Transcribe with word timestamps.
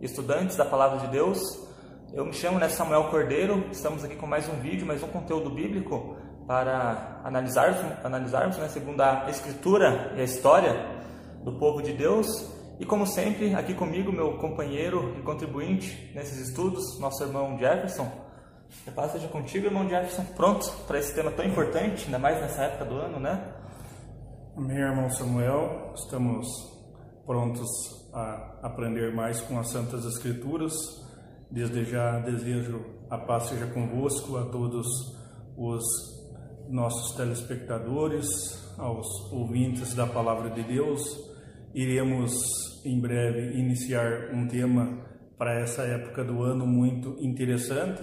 estudantes 0.00 0.56
da 0.56 0.64
Palavra 0.64 0.98
de 0.98 1.08
Deus. 1.08 1.40
Eu 2.12 2.24
me 2.24 2.32
chamo 2.32 2.58
né, 2.58 2.68
Samuel 2.68 3.04
Cordeiro, 3.10 3.66
estamos 3.70 4.04
aqui 4.04 4.16
com 4.16 4.26
mais 4.26 4.48
um 4.48 4.54
vídeo, 4.60 4.86
mais 4.86 5.02
um 5.02 5.08
conteúdo 5.08 5.50
bíblico 5.50 6.16
para 6.46 7.20
analisarmos, 7.24 7.80
analisarmos 8.02 8.56
né, 8.56 8.68
segundo 8.68 9.00
a 9.00 9.26
Escritura 9.28 10.14
e 10.16 10.20
a 10.20 10.24
história 10.24 10.74
do 11.44 11.52
povo 11.58 11.82
de 11.82 11.92
Deus. 11.92 12.26
E 12.80 12.86
como 12.86 13.06
sempre, 13.06 13.54
aqui 13.54 13.74
comigo, 13.74 14.12
meu 14.12 14.38
companheiro 14.38 15.14
e 15.18 15.22
contribuinte 15.22 16.12
nesses 16.14 16.48
estudos, 16.48 16.98
nosso 16.98 17.22
irmão 17.22 17.58
Jefferson. 17.58 18.10
Que 18.84 18.90
paz 18.90 19.08
esteja 19.08 19.28
contigo, 19.28 19.66
irmão 19.66 19.88
Jefferson, 19.88 20.24
pronto 20.36 20.70
para 20.86 20.98
esse 20.98 21.14
tema 21.14 21.30
tão 21.30 21.44
importante, 21.44 22.04
ainda 22.04 22.18
mais 22.18 22.40
nessa 22.40 22.62
época 22.62 22.84
do 22.84 22.94
ano, 22.94 23.18
né? 23.18 23.42
Meu 24.56 24.76
irmão 24.76 25.10
Samuel, 25.10 25.92
estamos 25.94 26.46
prontos 27.26 27.97
a 28.12 28.60
aprender 28.62 29.14
mais 29.14 29.40
com 29.40 29.58
as 29.58 29.70
Santas 29.70 30.04
Escrituras. 30.04 30.74
Desde 31.50 31.84
já 31.84 32.18
desejo 32.18 32.84
a 33.10 33.16
paz 33.16 33.44
seja 33.44 33.66
convosco, 33.66 34.36
a 34.36 34.44
todos 34.46 34.86
os 35.56 35.82
nossos 36.68 37.16
telespectadores, 37.16 38.26
aos 38.78 39.06
ouvintes 39.32 39.94
da 39.94 40.06
Palavra 40.06 40.50
de 40.50 40.62
Deus. 40.62 41.02
Iremos 41.74 42.32
em 42.84 43.00
breve 43.00 43.58
iniciar 43.58 44.30
um 44.34 44.46
tema 44.46 45.04
para 45.36 45.60
essa 45.60 45.82
época 45.82 46.24
do 46.24 46.42
ano 46.42 46.66
muito 46.66 47.16
interessante. 47.20 48.02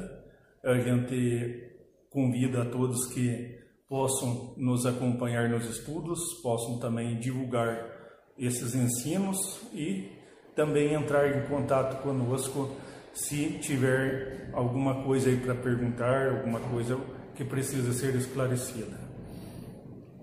A 0.63 0.77
gente 0.79 1.71
convida 2.09 2.63
a 2.63 2.65
todos 2.65 3.05
que 3.13 3.59
possam 3.87 4.55
nos 4.57 4.85
acompanhar 4.85 5.49
nos 5.49 5.65
estudos, 5.65 6.19
possam 6.41 6.79
também 6.79 7.19
divulgar 7.19 7.94
esses 8.37 8.75
ensinos 8.75 9.61
e 9.73 10.11
também 10.55 10.93
entrar 10.93 11.37
em 11.37 11.47
contato 11.47 12.01
conosco 12.01 12.71
se 13.13 13.59
tiver 13.59 14.49
alguma 14.53 15.03
coisa 15.03 15.29
aí 15.29 15.37
para 15.37 15.55
perguntar, 15.55 16.29
alguma 16.29 16.59
coisa 16.59 16.99
que 17.35 17.43
precisa 17.43 17.93
ser 17.93 18.15
esclarecida. 18.15 19.05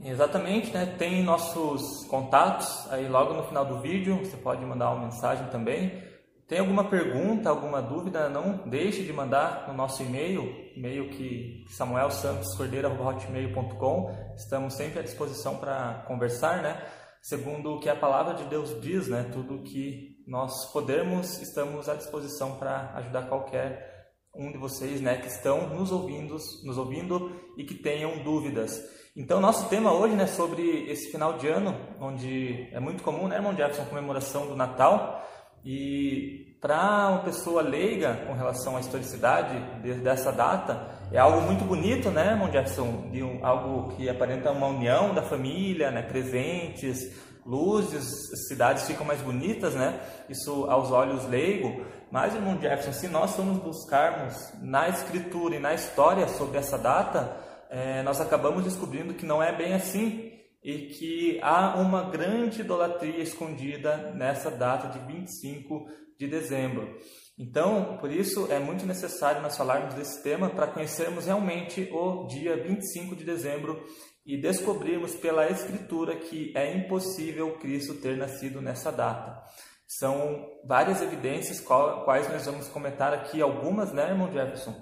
Exatamente, 0.05 0.73
né? 0.73 0.97
Tem 0.99 1.23
nossos 1.23 2.05
contatos 2.07 2.91
aí 2.91 3.09
logo 3.09 3.35
no 3.35 3.45
final 3.45 3.65
do 3.65 3.81
vídeo, 3.81 4.19
você 4.19 4.37
pode 4.37 4.65
mandar 4.65 4.91
uma 4.91 5.05
mensagem 5.05 5.47
também. 5.49 6.11
Tem 6.49 6.59
alguma 6.59 6.83
pergunta, 6.85 7.49
alguma 7.49 7.81
dúvida, 7.81 8.29
não 8.29 8.69
deixe 8.69 9.05
de 9.05 9.13
mandar 9.13 9.69
no 9.69 9.75
nosso 9.75 10.03
e-mail, 10.03 10.53
e-mail 10.77 11.09
que 11.11 11.65
samuelsantoscordeiro.hotmail.com. 11.71 14.11
Estamos 14.37 14.75
sempre 14.75 14.99
à 14.99 15.03
disposição 15.03 15.57
para 15.57 16.03
conversar, 16.07 16.63
né? 16.63 16.83
Segundo 17.23 17.75
o 17.75 17.79
que 17.79 17.89
a 17.89 17.95
palavra 17.95 18.35
de 18.35 18.45
Deus 18.45 18.81
diz, 18.81 19.07
né? 19.07 19.31
Tudo 19.33 19.63
que 19.63 20.17
nós 20.27 20.73
podemos, 20.73 21.41
estamos 21.41 21.89
à 21.89 21.95
disposição 21.95 22.57
para 22.59 22.93
ajudar 22.97 23.29
qualquer 23.29 23.93
um 24.35 24.51
de 24.51 24.59
vocês, 24.59 25.01
né, 25.01 25.19
que 25.19 25.29
estão 25.29 25.69
nos 25.69 25.93
ouvindo, 25.93 26.37
nos 26.65 26.79
ouvindo 26.79 27.31
e 27.57 27.65
que 27.65 27.75
tenham 27.75 28.25
dúvidas. 28.25 28.83
Então, 29.15 29.41
nosso 29.41 29.69
tema 29.69 29.93
hoje, 29.93 30.17
né, 30.17 30.27
sobre 30.27 30.91
esse 30.91 31.13
final 31.13 31.37
de 31.37 31.47
ano, 31.47 31.77
onde 32.01 32.69
é 32.73 32.81
muito 32.81 33.03
comum, 33.03 33.29
né, 33.29 33.37
irmão 33.37 33.55
Jefferson, 33.55 33.85
comemoração 33.85 34.47
do 34.47 34.57
Natal, 34.57 35.23
e 35.65 36.52
para 36.63 37.09
uma 37.09 37.19
pessoa 37.25 37.61
leiga 37.61 38.25
com 38.25 38.35
relação 38.35 38.77
à 38.77 38.81
historicidade 38.81 39.59
dessa 40.01 40.31
data, 40.31 40.89
é 41.11 41.19
algo 41.19 41.41
muito 41.41 41.65
bonito, 41.65 42.09
né, 42.09 42.31
irmão 42.31 42.53
Jefferson? 42.53 43.11
De 43.11 43.21
um, 43.21 43.45
algo 43.45 43.97
que 43.97 44.09
aparenta 44.09 44.53
uma 44.53 44.69
união 44.69 45.13
da 45.13 45.23
família, 45.23 45.91
né, 45.91 46.03
presentes, 46.03 47.11
luzes, 47.45 48.33
as 48.33 48.47
cidades 48.47 48.87
ficam 48.87 49.05
mais 49.05 49.21
bonitas, 49.21 49.75
né? 49.75 49.99
Isso 50.29 50.71
aos 50.71 50.93
olhos 50.93 51.29
leigo. 51.29 51.85
Mas, 52.09 52.33
irmão 52.33 52.57
Jefferson, 52.61 52.93
se 52.93 53.09
nós 53.09 53.35
formos 53.35 53.59
buscarmos 53.59 54.53
na 54.63 54.89
escritura 54.89 55.57
e 55.57 55.59
na 55.59 55.75
história 55.75 56.29
sobre 56.29 56.59
essa 56.59 56.79
data, 56.79 57.37
é, 57.69 58.05
nós 58.05 58.21
acabamos 58.21 58.63
descobrindo 58.63 59.15
que 59.15 59.27
não 59.27 59.43
é 59.43 59.51
bem 59.51 59.75
assim 59.75 60.32
e 60.63 60.87
que 60.89 61.41
há 61.43 61.77
uma 61.77 62.11
grande 62.11 62.61
idolatria 62.61 63.23
escondida 63.23 64.13
nessa 64.13 64.51
data 64.51 64.89
de 64.89 65.05
25 65.05 65.87
de 66.19 66.29
dezembro. 66.29 66.99
Então, 67.37 67.97
por 67.99 68.11
isso 68.11 68.47
é 68.53 68.59
muito 68.59 68.87
necessário 68.87 69.43
nós 69.43 69.57
falarmos 69.57 69.95
desse 69.95 70.23
tema 70.23 70.51
para 70.51 70.69
conhecermos 70.69 71.27
realmente 71.27 71.89
o 71.91 72.27
dia 72.27 72.57
25 72.57 73.17
de 73.17 73.25
dezembro 73.25 73.83
e 74.25 74.41
descobrirmos 74.41 75.15
pela 75.15 75.51
Escritura 75.51 76.17
que 76.17 76.53
é 76.57 76.77
impossível 76.77 77.59
Cristo 77.59 77.95
ter 77.95 78.17
nascido 78.17 78.61
nessa 78.61 78.93
data. 78.93 79.43
São 79.89 80.49
várias 80.65 81.03
evidências, 81.03 81.61
quais 81.61 82.31
nós 82.31 82.47
vamos 82.47 82.69
comentar 82.69 83.13
aqui, 83.13 83.43
algumas, 83.43 83.93
né, 83.93 84.11
irmão 84.11 84.33
Jefferson, 84.33 84.75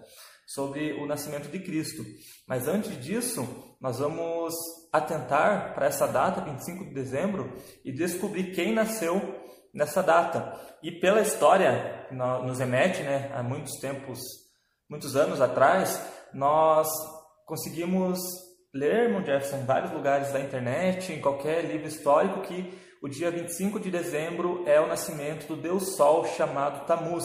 sobre 0.46 0.92
o 0.92 1.06
nascimento 1.06 1.48
de 1.48 1.58
Cristo. 1.60 2.04
Mas 2.46 2.68
antes 2.68 3.02
disso, 3.02 3.69
nós 3.80 3.98
vamos 3.98 4.54
atentar 4.92 5.74
para 5.74 5.86
essa 5.86 6.06
data, 6.06 6.40
25 6.42 6.84
de 6.84 6.94
dezembro, 6.94 7.52
e 7.84 7.90
descobrir 7.90 8.52
quem 8.52 8.74
nasceu 8.74 9.40
nessa 9.72 10.02
data. 10.02 10.58
E 10.82 10.92
pela 10.92 11.20
história 11.20 12.06
que 12.08 12.14
nos 12.14 12.58
remete, 12.58 13.02
né, 13.02 13.30
há 13.34 13.42
muitos 13.42 13.78
tempos, 13.80 14.18
muitos 14.88 15.16
anos 15.16 15.40
atrás, 15.40 16.00
nós 16.34 16.88
conseguimos 17.46 18.18
ler, 18.72 19.08
irmão 19.08 19.24
Jefferson, 19.24 19.58
em 19.58 19.64
vários 19.64 19.92
lugares 19.92 20.32
da 20.32 20.40
internet, 20.40 21.12
em 21.12 21.20
qualquer 21.20 21.64
livro 21.64 21.88
histórico, 21.88 22.42
que 22.42 22.78
o 23.02 23.08
dia 23.08 23.30
25 23.30 23.80
de 23.80 23.90
dezembro 23.90 24.62
é 24.66 24.78
o 24.80 24.86
nascimento 24.86 25.46
do 25.48 25.56
Deus 25.56 25.96
Sol 25.96 26.26
chamado 26.26 26.84
Tamuz, 26.86 27.24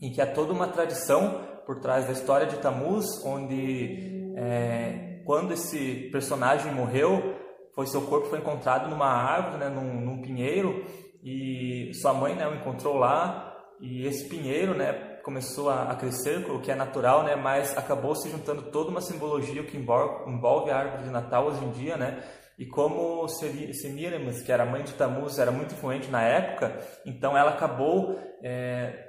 em 0.00 0.12
que 0.12 0.20
há 0.20 0.26
toda 0.26 0.52
uma 0.52 0.68
tradição 0.68 1.42
por 1.64 1.80
trás 1.80 2.06
da 2.06 2.12
história 2.12 2.46
de 2.46 2.58
Tamuz, 2.58 3.24
onde 3.24 4.34
é, 4.36 5.15
quando 5.26 5.52
esse 5.52 6.08
personagem 6.12 6.72
morreu, 6.72 7.34
foi 7.74 7.86
seu 7.86 8.02
corpo 8.02 8.28
foi 8.28 8.38
encontrado 8.38 8.88
numa 8.88 9.08
árvore, 9.08 9.58
né, 9.58 9.68
num, 9.68 10.00
num 10.00 10.22
pinheiro, 10.22 10.86
e 11.22 11.90
sua 11.94 12.14
mãe 12.14 12.34
né, 12.34 12.48
o 12.48 12.54
encontrou 12.54 12.96
lá, 12.96 13.52
e 13.80 14.06
esse 14.06 14.28
pinheiro, 14.28 14.72
né, 14.72 15.16
começou 15.24 15.68
a, 15.68 15.90
a, 15.90 15.96
crescer, 15.96 16.48
o 16.48 16.60
que 16.60 16.70
é 16.70 16.76
natural, 16.76 17.24
né? 17.24 17.34
Mas 17.34 17.76
acabou 17.76 18.14
se 18.14 18.30
juntando 18.30 18.70
toda 18.70 18.90
uma 18.90 19.00
simbologia 19.00 19.64
que 19.64 19.76
envolve, 19.76 20.70
a 20.70 20.76
árvore 20.76 21.02
de 21.02 21.10
Natal 21.10 21.48
hoje 21.48 21.64
em 21.64 21.72
dia, 21.72 21.96
né? 21.96 22.22
E 22.56 22.64
como 22.64 23.26
Semiramis, 23.28 24.40
que 24.40 24.52
era 24.52 24.64
mãe 24.64 24.84
de 24.84 24.94
Tamuz, 24.94 25.40
era 25.40 25.50
muito 25.50 25.74
influente 25.74 26.08
na 26.08 26.22
época, 26.22 26.80
então 27.04 27.36
ela 27.36 27.50
acabou 27.50 28.16
é, 28.42 29.05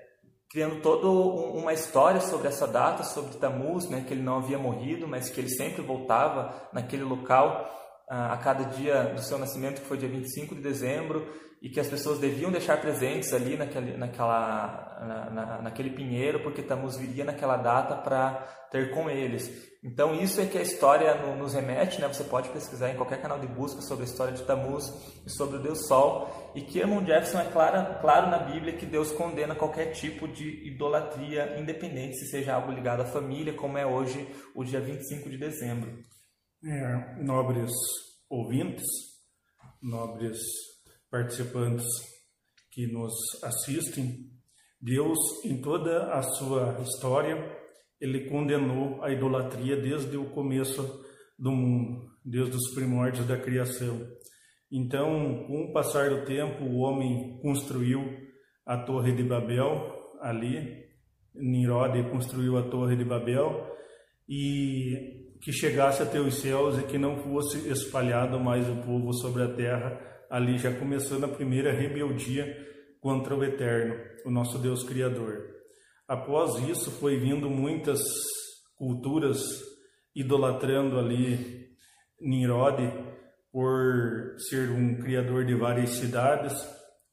criando 0.49 0.81
toda 0.81 1.07
uma 1.07 1.73
história 1.73 2.21
sobre 2.21 2.47
essa 2.47 2.67
data, 2.67 3.03
sobre 3.03 3.37
Tamuz, 3.37 3.89
né? 3.89 4.03
Que 4.07 4.13
ele 4.13 4.23
não 4.23 4.37
havia 4.37 4.57
morrido, 4.57 5.07
mas 5.07 5.29
que 5.29 5.39
ele 5.39 5.49
sempre 5.49 5.81
voltava 5.81 6.69
naquele 6.71 7.03
local 7.03 7.69
a, 8.09 8.33
a 8.33 8.37
cada 8.37 8.63
dia 8.63 9.13
do 9.13 9.21
seu 9.21 9.37
nascimento, 9.37 9.81
que 9.81 9.87
foi 9.87 9.97
dia 9.97 10.09
25 10.09 10.55
de 10.55 10.61
dezembro, 10.61 11.27
e 11.61 11.69
que 11.69 11.79
as 11.79 11.87
pessoas 11.87 12.19
deviam 12.19 12.51
deixar 12.51 12.79
presentes 12.79 13.33
ali 13.33 13.57
naquele, 13.57 13.97
naquela, 13.97 14.97
na, 15.01 15.29
na, 15.29 15.61
naquele 15.63 15.89
pinheiro, 15.89 16.43
porque 16.43 16.61
Tamuz 16.61 16.97
viria 16.97 17.25
naquela 17.25 17.57
data 17.57 17.95
para 17.95 18.45
ter 18.71 18.91
com 18.91 19.09
eles. 19.09 19.67
Então, 19.83 20.13
isso 20.13 20.39
é 20.39 20.45
que 20.45 20.57
a 20.57 20.61
história 20.61 21.15
nos 21.35 21.53
remete, 21.53 21.99
né? 21.99 22.07
Você 22.07 22.23
pode 22.23 22.49
pesquisar 22.49 22.91
em 22.91 22.95
qualquer 22.95 23.21
canal 23.21 23.39
de 23.39 23.47
busca 23.47 23.81
sobre 23.81 24.03
a 24.03 24.07
história 24.07 24.33
de 24.33 24.43
Tamuz 24.43 24.85
e 25.25 25.29
sobre 25.29 25.57
o 25.57 25.61
Deus 25.61 25.87
Sol, 25.87 26.51
e 26.53 26.61
que 26.61 26.79
Irmão 26.79 27.05
Jefferson 27.05 27.39
é 27.39 27.45
claro, 27.45 28.01
claro 28.01 28.29
na 28.29 28.39
Bíblia 28.39 28.73
que 28.73 28.85
Deus 28.85 29.11
condena 29.11 29.55
qualquer 29.55 29.91
tipo 29.93 30.27
de 30.27 30.67
idolatria, 30.67 31.57
independente 31.59 32.17
se 32.17 32.27
seja 32.27 32.53
algo 32.53 32.71
ligado 32.71 33.01
à 33.01 33.05
família, 33.05 33.53
como 33.53 33.77
é 33.77 33.85
hoje 33.85 34.27
o 34.53 34.63
dia 34.63 34.81
25 34.81 35.29
de 35.29 35.37
dezembro. 35.37 35.91
É, 36.63 37.23
nobres 37.23 37.71
ouvintes, 38.29 38.85
nobres 39.81 40.37
participantes 41.09 41.85
que 42.71 42.87
nos 42.87 43.13
assistem, 43.43 44.29
Deus, 44.79 45.17
em 45.43 45.59
toda 45.61 46.13
a 46.13 46.21
sua 46.21 46.79
história, 46.81 47.35
ele 47.99 48.29
condenou 48.29 49.03
a 49.03 49.11
idolatria 49.11 49.75
desde 49.75 50.15
o 50.17 50.29
começo 50.29 51.03
do 51.37 51.51
mundo, 51.51 52.11
desde 52.23 52.55
os 52.55 52.73
primórdios 52.73 53.25
da 53.25 53.37
criação. 53.37 54.07
Então, 54.71 55.45
com 55.47 55.63
o 55.63 55.73
passar 55.73 56.09
do 56.09 56.25
tempo, 56.25 56.63
o 56.63 56.77
homem 56.77 57.39
construiu 57.41 58.01
a 58.65 58.77
Torre 58.77 59.13
de 59.13 59.23
Babel 59.23 59.97
ali. 60.21 60.85
Nimrod 61.33 62.09
construiu 62.09 62.57
a 62.57 62.69
Torre 62.69 62.95
de 62.95 63.05
Babel 63.05 63.75
e 64.27 65.35
que 65.41 65.51
chegasse 65.51 66.01
até 66.03 66.19
os 66.19 66.35
céus 66.35 66.77
e 66.77 66.83
que 66.83 66.97
não 66.97 67.17
fosse 67.17 67.69
espalhado 67.69 68.39
mais 68.39 68.67
o 68.67 68.75
povo 68.77 69.13
sobre 69.13 69.43
a 69.43 69.55
terra. 69.55 70.16
Ali 70.29 70.57
já 70.57 70.73
começando 70.77 71.23
a 71.23 71.27
primeira 71.29 71.71
rebeldia 71.71 72.45
contra 72.99 73.35
o 73.35 73.43
Eterno, 73.43 73.95
o 74.25 74.31
nosso 74.31 74.57
Deus 74.59 74.83
Criador. 74.83 75.45
Após 76.07 76.57
isso, 76.67 76.91
foi 76.91 77.17
vindo 77.17 77.49
muitas 77.49 78.01
culturas 78.75 79.39
idolatrando 80.15 80.97
ali 80.97 81.67
Nimrod 82.19 82.77
por 83.51 84.35
ser 84.49 84.69
um 84.71 84.97
criador 84.97 85.45
de 85.45 85.55
várias 85.55 85.91
cidades 85.91 86.53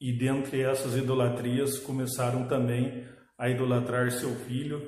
e 0.00 0.12
dentre 0.12 0.62
essas 0.62 0.96
idolatrias 0.96 1.78
começaram 1.78 2.49
também 2.49 3.06
a 3.38 3.49
idolatrar 3.49 4.11
seu 4.11 4.34
filho 4.40 4.81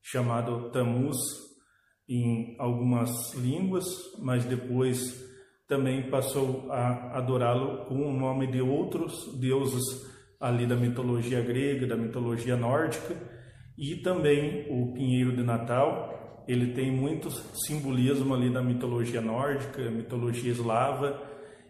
chamado 0.00 0.70
Tamuz 0.70 1.16
em 2.08 2.56
algumas 2.58 3.34
línguas, 3.34 3.84
mas 4.18 4.44
depois 4.44 5.31
também 5.72 6.02
passou 6.10 6.70
a 6.70 7.16
adorá-lo 7.16 7.86
com 7.86 7.94
o 7.94 8.12
nome 8.12 8.46
de 8.46 8.60
outros 8.60 9.34
deuses 9.40 9.82
ali 10.38 10.66
da 10.66 10.76
mitologia 10.76 11.40
grega, 11.40 11.86
da 11.86 11.96
mitologia 11.96 12.56
nórdica, 12.56 13.16
e 13.78 13.96
também 13.96 14.66
o 14.68 14.92
pinheiro 14.92 15.34
de 15.34 15.42
Natal, 15.42 16.44
ele 16.46 16.74
tem 16.74 16.90
muito 16.90 17.30
simbolismo 17.30 18.34
ali 18.34 18.52
da 18.52 18.62
mitologia 18.62 19.22
nórdica, 19.22 19.90
mitologia 19.90 20.50
eslava, 20.50 21.22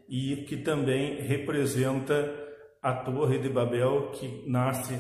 e 0.09 0.45
que 0.49 0.57
também 0.57 1.23
representa 1.23 2.29
a 2.83 2.93
Torre 2.93 3.39
de 3.39 3.49
Babel 3.49 4.11
que 4.11 4.43
nasce 4.51 4.99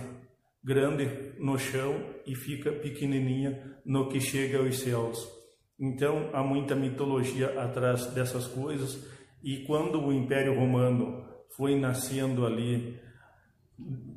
grande 0.63 1.35
no 1.41 1.59
chão 1.59 1.93
e 2.25 2.37
fica 2.37 2.71
pequenininha 2.71 3.81
no 3.85 4.09
que 4.09 4.21
chega 4.21 4.59
aos 4.59 4.79
céus. 4.79 5.42
Então 5.83 6.31
há 6.33 6.45
muita 6.45 6.77
mitologia 6.77 7.61
atrás 7.61 8.07
dessas 8.15 8.47
coisas 8.47 9.05
e 9.43 9.65
quando 9.67 10.01
o 10.01 10.13
Império 10.13 10.57
Romano 10.57 11.25
foi 11.57 11.77
nascendo 11.77 12.47
ali 12.47 13.01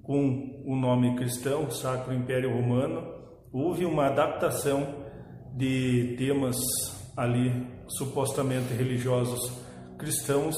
com 0.04 0.62
o 0.64 0.76
nome 0.76 1.16
cristão, 1.16 1.72
Sacro 1.72 2.14
Império 2.14 2.54
Romano, 2.54 3.04
houve 3.52 3.84
uma 3.84 4.06
adaptação 4.06 5.04
de 5.58 6.16
temas 6.20 6.56
ali 7.18 7.66
supostamente 7.88 8.72
religiosos 8.72 9.60
cristãos 9.98 10.56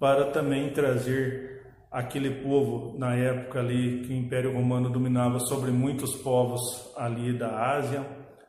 para 0.00 0.30
também 0.30 0.72
trazer 0.72 1.62
aquele 1.92 2.42
povo 2.42 2.98
na 2.98 3.14
época 3.14 3.58
ali 3.58 4.00
que 4.00 4.14
o 4.14 4.16
Império 4.16 4.54
Romano 4.54 4.88
dominava 4.88 5.40
sobre 5.40 5.70
muitos 5.70 6.14
povos 6.22 6.62
ali 6.96 7.36
da 7.36 7.76
Ásia, 7.76 8.06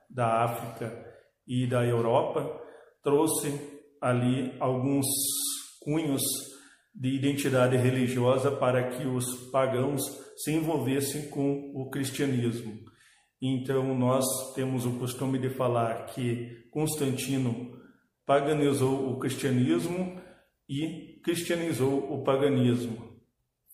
da 0.10 0.46
África 0.46 1.08
e 1.50 1.66
da 1.68 1.84
Europa, 1.84 2.48
trouxe 3.04 3.51
ali 4.00 4.54
alguns 4.60 5.06
cunhos 5.81 6.22
de 6.94 7.10
identidade 7.10 7.75
religiosa 7.75 8.51
para 8.51 8.92
que 8.92 9.07
os 9.07 9.50
pagãos 9.51 10.01
se 10.38 10.51
envolvessem 10.54 11.30
com 11.30 11.74
o 11.75 11.90
cristianismo. 11.90 12.80
Então 13.42 13.98
nós 13.98 14.25
temos 14.54 14.86
o 14.86 15.00
costume 15.00 15.40
de 15.40 15.50
falar 15.50 16.06
que 16.06 16.68
Constantino 16.72 17.78
paganizou 18.25 19.12
o 19.12 19.18
cristianismo 19.18 20.22
e 20.69 21.19
cristianizou 21.24 22.13
o 22.13 22.24
paganismo 22.24 23.10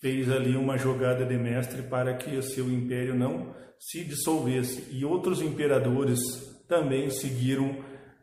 fez 0.05 0.29
ali 0.29 0.55
uma 0.55 0.77
jogada 0.77 1.25
de 1.25 1.35
mestre 1.35 1.81
para 1.81 2.15
que 2.15 2.39
seu 2.43 2.71
império 2.71 3.15
não 3.15 3.55
se 3.79 4.03
dissolvesse. 4.03 4.95
E 4.95 5.03
outros 5.03 5.41
imperadores 5.41 6.19
também 6.67 7.09
seguiram 7.09 7.77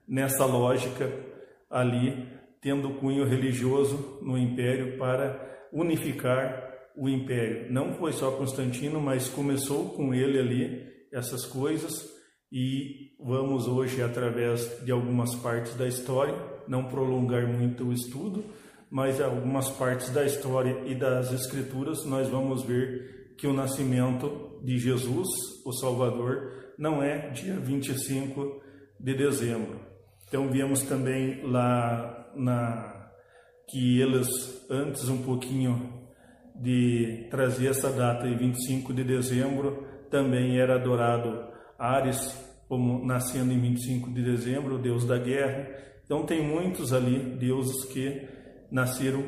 nessa 0.06 0.44
lógica 0.44 1.10
ali, 1.70 2.28
tendo 2.60 2.94
cunho 2.94 3.26
religioso 3.26 4.18
no 4.22 4.36
império 4.36 4.98
para 4.98 5.68
unificar 5.72 6.70
o 6.96 7.08
império. 7.08 7.72
Não 7.72 7.94
foi 7.94 8.12
só 8.12 8.30
Constantino, 8.32 9.00
mas 9.00 9.28
começou 9.28 9.90
com 9.90 10.14
ele 10.14 10.38
ali 10.38 10.92
essas 11.12 11.44
coisas 11.46 12.10
e 12.50 13.12
vamos 13.18 13.66
hoje 13.66 14.02
através 14.02 14.84
de 14.84 14.92
algumas 14.92 15.34
partes 15.36 15.74
da 15.74 15.86
história, 15.86 16.34
não 16.68 16.84
prolongar 16.84 17.46
muito 17.46 17.84
o 17.84 17.92
estudo, 17.92 18.44
mas 18.90 19.20
algumas 19.20 19.70
partes 19.70 20.10
da 20.10 20.24
história 20.24 20.82
e 20.86 20.94
das 20.94 21.32
escrituras 21.32 22.04
nós 22.04 22.28
vamos 22.28 22.62
ver 22.62 23.34
que 23.38 23.46
o 23.46 23.52
nascimento 23.52 24.60
de 24.62 24.78
Jesus, 24.78 25.28
o 25.64 25.72
Salvador, 25.72 26.61
não 26.82 27.00
é 27.00 27.30
dia 27.30 27.54
25 27.54 28.60
de 28.98 29.14
dezembro. 29.14 29.78
Então 30.26 30.50
vemos 30.50 30.82
também 30.82 31.40
lá 31.44 32.28
na 32.34 33.08
que 33.68 34.00
eles 34.00 34.28
antes 34.68 35.08
um 35.08 35.22
pouquinho 35.22 36.02
de 36.56 37.28
trazer 37.30 37.68
essa 37.68 37.88
data 37.88 38.28
de 38.28 38.34
25 38.34 38.92
de 38.92 39.04
dezembro, 39.04 39.86
também 40.10 40.58
era 40.58 40.74
adorado 40.74 41.52
Ares, 41.78 42.36
como 42.68 43.06
nascendo 43.06 43.52
em 43.52 43.60
25 43.60 44.12
de 44.12 44.22
dezembro, 44.24 44.74
o 44.74 44.82
deus 44.82 45.04
da 45.04 45.18
guerra. 45.18 45.70
Então 46.04 46.26
tem 46.26 46.42
muitos 46.42 46.92
ali 46.92 47.36
deuses 47.36 47.84
que 47.84 48.26
nasceram 48.72 49.24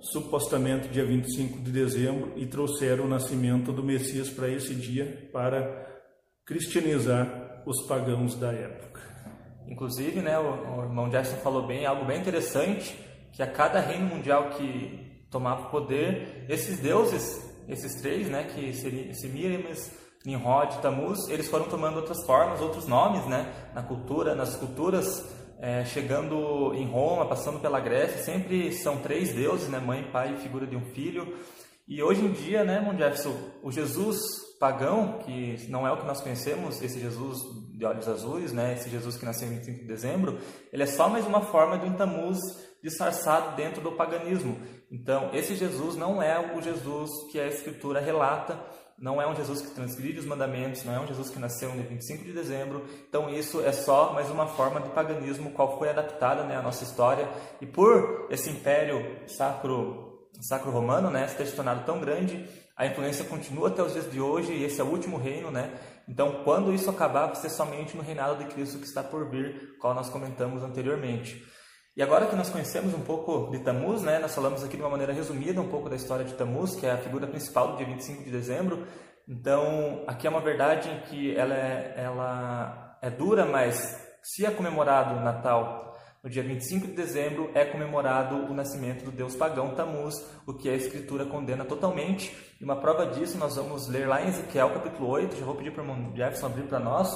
supostamente 0.00 0.88
dia 0.88 1.04
25 1.04 1.60
de 1.60 1.70
dezembro 1.70 2.32
e 2.34 2.46
trouxeram 2.46 3.04
o 3.04 3.08
nascimento 3.08 3.72
do 3.72 3.84
Messias 3.84 4.30
para 4.30 4.48
esse 4.48 4.74
dia 4.74 5.28
para 5.30 5.91
cristianizar 6.46 7.62
os 7.66 7.86
pagãos 7.86 8.34
da 8.34 8.52
época. 8.52 9.00
Inclusive, 9.66 10.20
né, 10.20 10.38
o, 10.38 10.78
o 10.78 10.82
irmão 10.82 11.08
Jackson 11.08 11.36
falou 11.36 11.66
bem, 11.66 11.86
algo 11.86 12.04
bem 12.04 12.20
interessante, 12.20 12.96
que 13.32 13.42
a 13.42 13.46
cada 13.46 13.80
reino 13.80 14.06
mundial 14.06 14.50
que 14.50 15.24
tomava 15.30 15.70
poder, 15.70 16.44
esses 16.48 16.80
deuses, 16.80 17.42
esses 17.68 18.00
três, 18.00 18.28
né, 18.28 18.44
que 18.44 18.72
seriam 18.74 19.14
Semiramis, 19.14 19.92
Nimrod, 20.24 20.78
Tamuz, 20.80 21.28
eles 21.28 21.48
foram 21.48 21.66
tomando 21.66 21.96
outras 21.96 22.24
formas, 22.26 22.60
outros 22.60 22.86
nomes, 22.86 23.26
né, 23.26 23.70
na 23.74 23.82
cultura, 23.82 24.34
nas 24.34 24.56
culturas 24.56 25.24
é, 25.62 25.84
chegando 25.84 26.74
em 26.74 26.84
Roma, 26.84 27.24
passando 27.24 27.60
pela 27.60 27.78
Grécia, 27.78 28.18
sempre 28.18 28.72
são 28.72 28.96
três 28.96 29.32
deuses, 29.32 29.68
né? 29.68 29.78
Mãe, 29.78 30.02
pai 30.10 30.34
e 30.34 30.42
figura 30.42 30.66
de 30.66 30.74
um 30.74 30.84
filho. 30.86 31.36
E 31.86 32.02
hoje 32.02 32.20
em 32.20 32.32
dia, 32.32 32.64
né, 32.64 32.80
Mon 32.80 32.98
Jefferson, 32.98 33.32
o 33.62 33.70
Jesus 33.70 34.20
pagão, 34.62 35.18
que 35.24 35.66
não 35.68 35.84
é 35.84 35.90
o 35.90 35.96
que 35.96 36.06
nós 36.06 36.20
conhecemos, 36.20 36.80
esse 36.80 37.00
Jesus 37.00 37.42
de 37.76 37.84
olhos 37.84 38.06
azuis, 38.06 38.52
né, 38.52 38.74
esse 38.74 38.88
Jesus 38.88 39.16
que 39.16 39.24
nasceu 39.24 39.48
em 39.48 39.56
25 39.56 39.80
de 39.80 39.86
dezembro, 39.88 40.38
ele 40.72 40.84
é 40.84 40.86
só 40.86 41.08
mais 41.08 41.26
uma 41.26 41.40
forma 41.40 41.76
de 41.76 41.86
um 41.86 41.94
tamuz 41.94 42.38
disfarçado 42.80 43.56
dentro 43.56 43.82
do 43.82 43.90
paganismo. 43.90 44.56
Então, 44.88 45.30
esse 45.32 45.56
Jesus 45.56 45.96
não 45.96 46.22
é 46.22 46.54
o 46.56 46.62
Jesus 46.62 47.10
que 47.32 47.40
a 47.40 47.48
Escritura 47.48 47.98
relata, 47.98 48.56
não 48.96 49.20
é 49.20 49.26
um 49.26 49.34
Jesus 49.34 49.62
que 49.62 49.72
transgride 49.72 50.20
os 50.20 50.26
mandamentos, 50.26 50.84
não 50.84 50.94
é 50.94 51.00
um 51.00 51.08
Jesus 51.08 51.28
que 51.28 51.40
nasceu 51.40 51.74
no 51.74 51.82
25 51.82 52.22
de 52.22 52.32
dezembro. 52.32 52.84
Então 53.08 53.28
isso 53.28 53.60
é 53.60 53.72
só 53.72 54.12
mais 54.12 54.30
uma 54.30 54.46
forma 54.46 54.80
de 54.80 54.90
paganismo 54.90 55.50
qual 55.50 55.76
foi 55.76 55.90
adaptada 55.90 56.44
né, 56.44 56.56
à 56.56 56.62
nossa 56.62 56.84
história. 56.84 57.28
E 57.60 57.66
por 57.66 58.28
esse 58.30 58.48
império 58.48 59.26
sacro, 59.26 60.28
sacro 60.40 60.70
romano 60.70 61.10
né, 61.10 61.26
ter 61.26 61.46
se 61.46 61.56
tornado 61.56 61.84
tão 61.84 61.98
grande, 61.98 62.48
a 62.76 62.86
influência 62.86 63.24
continua 63.24 63.68
até 63.68 63.82
os 63.82 63.92
dias 63.92 64.10
de 64.10 64.20
hoje 64.20 64.52
e 64.52 64.64
esse 64.64 64.80
é 64.80 64.84
o 64.84 64.88
último 64.88 65.16
reino. 65.16 65.50
Né? 65.50 65.72
Então 66.08 66.42
quando 66.44 66.72
isso 66.72 66.88
acabar, 66.90 67.26
vai 67.26 67.36
ser 67.36 67.50
somente 67.50 67.96
no 67.96 68.02
reinado 68.02 68.42
de 68.42 68.50
Cristo 68.52 68.78
que 68.78 68.86
está 68.86 69.02
por 69.02 69.28
vir, 69.30 69.76
qual 69.80 69.94
nós 69.94 70.08
comentamos 70.08 70.62
anteriormente. 70.62 71.42
E 71.94 72.02
agora 72.02 72.26
que 72.26 72.34
nós 72.34 72.48
conhecemos 72.48 72.94
um 72.94 73.02
pouco 73.02 73.50
de 73.50 73.58
Tamuz, 73.58 74.00
né, 74.00 74.18
nós 74.18 74.34
falamos 74.34 74.64
aqui 74.64 74.78
de 74.78 74.82
uma 74.82 74.88
maneira 74.88 75.12
resumida 75.12 75.60
um 75.60 75.68
pouco 75.68 75.90
da 75.90 75.96
história 75.96 76.24
de 76.24 76.32
Tamuz, 76.32 76.74
que 76.74 76.86
é 76.86 76.92
a 76.92 76.96
figura 76.96 77.26
principal 77.26 77.72
do 77.72 77.76
dia 77.76 77.86
25 77.86 78.24
de 78.24 78.30
dezembro. 78.30 78.86
Então, 79.28 80.02
aqui 80.06 80.26
é 80.26 80.30
uma 80.30 80.40
verdade 80.40 80.88
que 81.10 81.36
ela 81.36 81.54
é, 81.54 81.94
ela 81.98 82.98
é 83.02 83.10
dura, 83.10 83.44
mas 83.44 84.02
se 84.22 84.46
é 84.46 84.50
comemorado 84.50 85.16
o 85.16 85.20
Natal 85.20 85.91
no 86.22 86.30
dia 86.30 86.42
25 86.42 86.86
de 86.86 86.92
dezembro, 86.92 87.50
é 87.52 87.64
comemorado 87.64 88.36
o 88.36 88.54
nascimento 88.54 89.04
do 89.04 89.10
deus 89.10 89.34
pagão 89.34 89.74
Tamuz, 89.74 90.24
o 90.46 90.54
que 90.54 90.68
a 90.68 90.74
Escritura 90.74 91.26
condena 91.26 91.64
totalmente. 91.64 92.32
E 92.60 92.64
uma 92.64 92.76
prova 92.76 93.06
disso 93.06 93.36
nós 93.36 93.56
vamos 93.56 93.88
ler 93.88 94.06
lá 94.06 94.22
em 94.22 94.28
Ezequiel 94.28 94.70
capítulo 94.70 95.08
8, 95.08 95.36
já 95.36 95.44
vou 95.44 95.56
pedir 95.56 95.72
para 95.72 95.82
o 95.82 95.84
irmão 95.84 96.14
Jefferson 96.14 96.46
abrir 96.46 96.62
para 96.62 96.78
nós. 96.78 97.10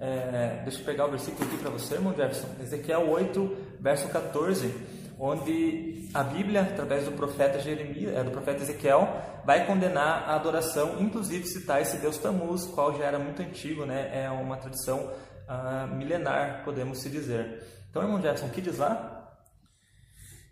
É, 0.00 0.62
deixa 0.62 0.80
eu 0.80 0.84
pegar 0.86 1.06
o 1.06 1.10
versículo 1.10 1.44
aqui 1.44 1.58
para 1.58 1.70
você, 1.70 1.96
irmão 1.96 2.14
Jefferson. 2.14 2.48
Ezequiel 2.62 3.10
8, 3.10 3.56
verso 3.80 4.08
14, 4.08 4.74
onde 5.20 6.08
a 6.14 6.22
Bíblia, 6.22 6.62
através 6.62 7.04
do 7.04 7.12
profeta 7.12 7.58
Jeremias, 7.58 8.16
é, 8.16 8.24
do 8.24 8.30
profeta 8.30 8.62
Ezequiel, 8.62 9.08
vai 9.44 9.66
condenar 9.66 10.24
a 10.26 10.36
adoração, 10.36 10.98
inclusive 11.00 11.44
citar 11.46 11.82
esse 11.82 11.98
Deus 11.98 12.16
Tamuz, 12.16 12.64
qual 12.64 12.96
já 12.96 13.04
era 13.04 13.18
muito 13.18 13.42
antigo, 13.42 13.84
né? 13.84 14.24
É 14.24 14.30
uma 14.30 14.56
tradição 14.56 15.10
uh, 15.48 15.94
milenar, 15.94 16.62
podemos 16.64 17.02
se 17.02 17.10
dizer. 17.10 17.77
Então, 17.90 18.02
irmão 18.02 18.20
Jefferson, 18.20 18.46
o 18.46 18.50
que 18.50 18.60
diz 18.60 18.78
lá? 18.78 19.36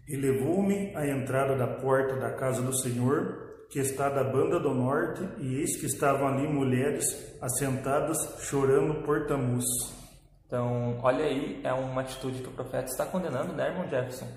E 0.09 0.17
levou-me 0.17 0.95
à 0.97 1.07
entrada 1.07 1.57
da 1.57 1.67
porta 1.67 2.17
da 2.17 2.33
casa 2.35 2.63
do 2.63 2.77
Senhor, 2.77 3.67
que 3.71 3.79
está 3.79 4.09
da 4.09 4.23
banda 4.23 4.61
do 4.61 4.73
norte, 4.73 5.23
e 5.39 5.57
eis 5.57 5.77
que 5.79 5.87
estavam 5.87 6.29
ali 6.29 6.47
mulheres 6.47 7.37
assentadas 7.43 8.19
chorando 8.41 9.03
por 9.03 9.27
Tamuz. 9.27 9.65
Então, 10.47 11.01
olha 11.03 11.25
aí, 11.25 11.61
é 11.65 11.73
uma 11.73 12.03
atitude 12.03 12.41
que 12.41 12.49
o 12.49 12.53
profeta 12.53 12.87
está 12.87 13.05
condenando, 13.05 13.53
né, 13.53 13.69
irmão 13.69 13.89
Jefferson? 13.89 14.29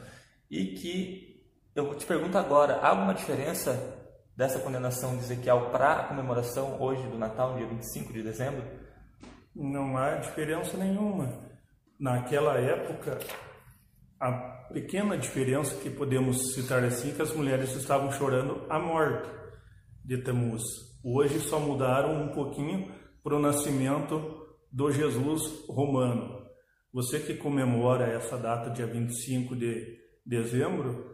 E 0.49 0.73
que 0.73 1.29
eu 1.75 1.93
te 1.95 2.05
pergunto 2.05 2.37
agora, 2.37 2.77
há 2.77 2.89
alguma 2.89 3.13
diferença 3.13 3.95
dessa 4.35 4.59
condenação 4.59 5.15
de 5.15 5.23
Ezequiel 5.23 5.69
para 5.69 5.93
a 5.93 6.03
comemoração 6.07 6.81
hoje 6.81 7.05
do 7.07 7.17
Natal, 7.17 7.55
dia 7.55 7.67
25 7.67 8.11
de 8.11 8.23
dezembro? 8.23 8.63
Não 9.55 9.95
há 9.97 10.15
diferença 10.15 10.75
nenhuma. 10.77 11.48
Naquela 11.99 12.57
época, 12.57 13.19
a 14.19 14.31
pequena 14.71 15.17
diferença 15.17 15.75
que 15.81 15.89
podemos 15.89 16.53
citar 16.53 16.83
assim, 16.83 17.13
que 17.13 17.21
as 17.21 17.33
mulheres 17.33 17.75
estavam 17.75 18.09
chorando 18.11 18.65
a 18.69 18.79
morte 18.79 19.29
de 20.05 20.23
Tamuz. 20.23 20.63
Hoje 21.03 21.39
só 21.39 21.59
mudaram 21.59 22.23
um 22.23 22.29
pouquinho 22.29 22.89
para 23.21 23.35
o 23.35 23.39
nascimento 23.39 24.47
do 24.71 24.89
Jesus 24.91 25.65
romano. 25.67 26.39
Você 26.93 27.19
que 27.19 27.33
comemora 27.33 28.05
essa 28.05 28.37
data, 28.37 28.69
dia 28.69 28.87
25 28.87 29.55
de 29.55 29.97
dezembro, 30.25 31.11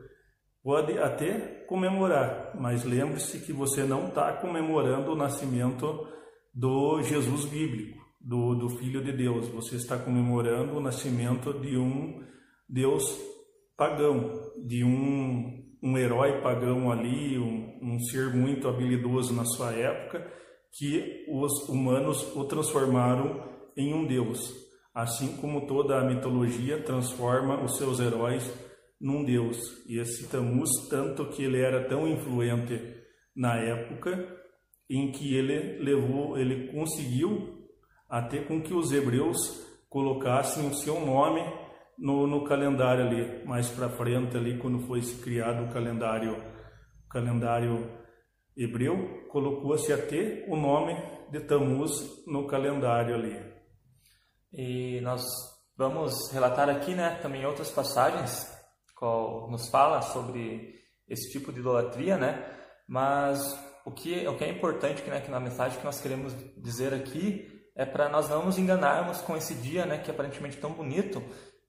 pode 0.64 0.98
até 1.00 1.66
comemorar, 1.68 2.52
mas 2.56 2.84
lembre-se 2.84 3.40
que 3.40 3.52
você 3.52 3.84
não 3.84 4.08
está 4.10 4.34
comemorando 4.34 5.12
o 5.12 5.16
nascimento 5.16 6.08
do 6.54 7.02
Jesus 7.02 7.46
bíblico, 7.46 8.05
do, 8.26 8.56
do 8.56 8.70
Filho 8.78 9.04
de 9.04 9.12
Deus. 9.12 9.48
Você 9.50 9.76
está 9.76 9.98
comemorando 9.98 10.76
o 10.76 10.82
nascimento 10.82 11.54
de 11.54 11.78
um 11.78 12.24
Deus 12.68 13.04
pagão, 13.78 14.34
de 14.66 14.84
um, 14.84 15.64
um 15.84 15.98
herói 15.98 16.42
pagão 16.42 16.92
ali, 16.92 17.38
um, 17.38 17.80
um 17.82 18.00
ser 18.00 18.34
muito 18.34 18.68
habilidoso 18.68 19.34
na 19.34 19.46
sua 19.46 19.72
época, 19.74 20.26
que 20.74 21.24
os 21.30 21.70
humanos 21.70 22.36
o 22.36 22.44
transformaram 22.46 23.48
em 23.78 23.94
um 23.94 24.08
Deus, 24.08 24.54
assim 24.94 25.38
como 25.38 25.68
toda 25.68 26.00
a 26.00 26.06
mitologia 26.06 26.82
transforma 26.82 27.64
os 27.64 27.78
seus 27.78 28.00
heróis 28.00 28.52
num 29.00 29.24
Deus. 29.24 29.58
E 29.88 30.00
esse 30.00 30.28
Tammuz, 30.28 30.70
tanto 30.90 31.26
que 31.28 31.44
ele 31.44 31.60
era 31.60 31.88
tão 31.88 32.08
influente 32.08 32.82
na 33.36 33.56
época, 33.58 34.36
em 34.90 35.12
que 35.12 35.36
ele 35.36 35.84
levou, 35.84 36.38
ele 36.38 36.72
conseguiu 36.72 37.65
até 38.10 38.40
com 38.40 38.62
que 38.62 38.74
os 38.74 38.92
hebreus 38.92 39.38
colocassem 39.90 40.68
o 40.68 40.74
seu 40.74 41.00
nome 41.00 41.42
no, 41.98 42.28
no 42.28 42.44
calendário 42.44 43.06
ali, 43.06 43.46
mais 43.46 43.70
para 43.70 43.90
frente 43.90 44.36
ali 44.36 44.58
quando 44.58 44.86
foi 44.86 45.02
criado 45.24 45.64
o 45.64 45.74
calendário, 45.74 46.36
calendário 47.10 47.90
hebreu, 48.56 49.26
colocou-se 49.30 49.92
até 49.92 50.46
o 50.48 50.56
nome 50.56 50.96
de 51.32 51.40
Tammuz 51.42 52.26
no 52.28 52.48
calendário 52.48 53.16
ali. 53.16 53.40
E 54.52 55.02
nós 55.02 55.24
vamos 55.78 56.32
relatar 56.32 56.70
aqui, 56.70 56.94
né, 56.94 57.20
também 57.22 57.46
outras 57.46 57.70
passagens 57.72 58.54
qual 58.96 59.52
nos 59.52 59.70
fala 59.70 60.02
sobre 60.02 60.74
esse 61.08 61.32
tipo 61.32 61.52
de 61.52 61.60
idolatria, 61.60 62.18
né? 62.18 62.44
Mas 62.88 63.40
o 63.86 63.92
que, 63.92 64.28
o 64.28 64.38
que 64.38 64.44
é 64.44 64.50
importante 64.50 65.04
né, 65.04 65.22
que 65.22 65.30
na 65.30 65.40
mensagem 65.40 65.78
que 65.78 65.86
nós 65.86 66.02
queremos 66.02 66.34
dizer 66.58 66.94
aqui 66.94 67.55
é 67.76 67.86
para 67.86 68.08
nós 68.08 68.30
não 68.30 68.46
nos 68.46 68.58
enganarmos 68.58 69.20
com 69.22 69.36
esse 69.36 69.54
dia, 69.54 69.86
né, 69.86 69.98
que 69.98 70.10
é 70.10 70.14
aparentemente 70.14 70.58
tão 70.58 70.72
bonito. 70.72 71.22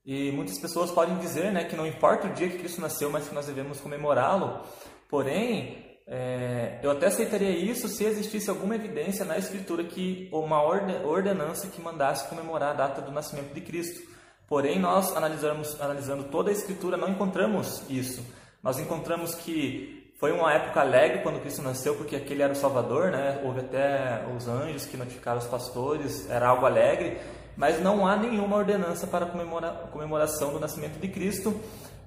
E 0.05 0.31
muitas 0.31 0.57
pessoas 0.57 0.89
podem 0.89 1.17
dizer, 1.17 1.51
né, 1.51 1.65
que 1.65 1.75
não 1.75 1.85
importa 1.85 2.27
o 2.27 2.33
dia 2.33 2.49
que 2.49 2.59
Cristo 2.59 2.79
nasceu, 2.79 3.09
mas 3.09 3.27
que 3.27 3.35
nós 3.35 3.45
devemos 3.45 3.81
comemorá-lo. 3.81 4.61
Porém, 5.09 5.85
é, 6.07 6.79
eu 6.81 6.91
até 6.91 7.07
aceitaria 7.07 7.49
isso 7.49 7.89
se 7.89 8.05
existisse 8.05 8.49
alguma 8.49 8.75
evidência 8.75 9.25
na 9.25 9.37
Escritura 9.37 9.83
que 9.83 10.29
uma 10.31 10.63
ordenança 10.63 11.67
que 11.67 11.81
mandasse 11.81 12.29
comemorar 12.29 12.69
a 12.69 12.73
data 12.73 13.01
do 13.01 13.11
nascimento 13.11 13.53
de 13.53 13.59
Cristo. 13.59 14.07
Porém, 14.47 14.79
nós 14.79 15.13
analisamos, 15.17 15.79
analisando 15.81 16.23
toda 16.25 16.49
a 16.49 16.53
Escritura, 16.53 16.95
não 16.95 17.09
encontramos 17.09 17.83
isso. 17.89 18.25
Nós 18.63 18.79
encontramos 18.79 19.35
que 19.35 19.96
foi 20.17 20.31
uma 20.31 20.51
época 20.51 20.81
alegre 20.81 21.21
quando 21.21 21.39
Cristo 21.39 21.61
nasceu, 21.61 21.95
porque 21.95 22.15
aquele 22.15 22.41
era 22.41 22.51
o 22.51 22.55
Salvador, 22.55 23.11
né? 23.11 23.39
Houve 23.43 23.59
até 23.59 24.25
os 24.35 24.47
anjos 24.47 24.85
que 24.87 24.97
notificaram 24.97 25.37
os 25.37 25.45
pastores, 25.45 26.27
era 26.27 26.47
algo 26.47 26.65
alegre, 26.65 27.19
mas 27.55 27.79
não 27.79 28.07
há 28.07 28.15
nenhuma 28.15 28.57
ordenança 28.57 29.05
para 29.05 29.25
a 29.25 29.87
comemoração 29.91 30.51
do 30.51 30.59
nascimento 30.59 30.99
de 30.99 31.07
Cristo. 31.07 31.59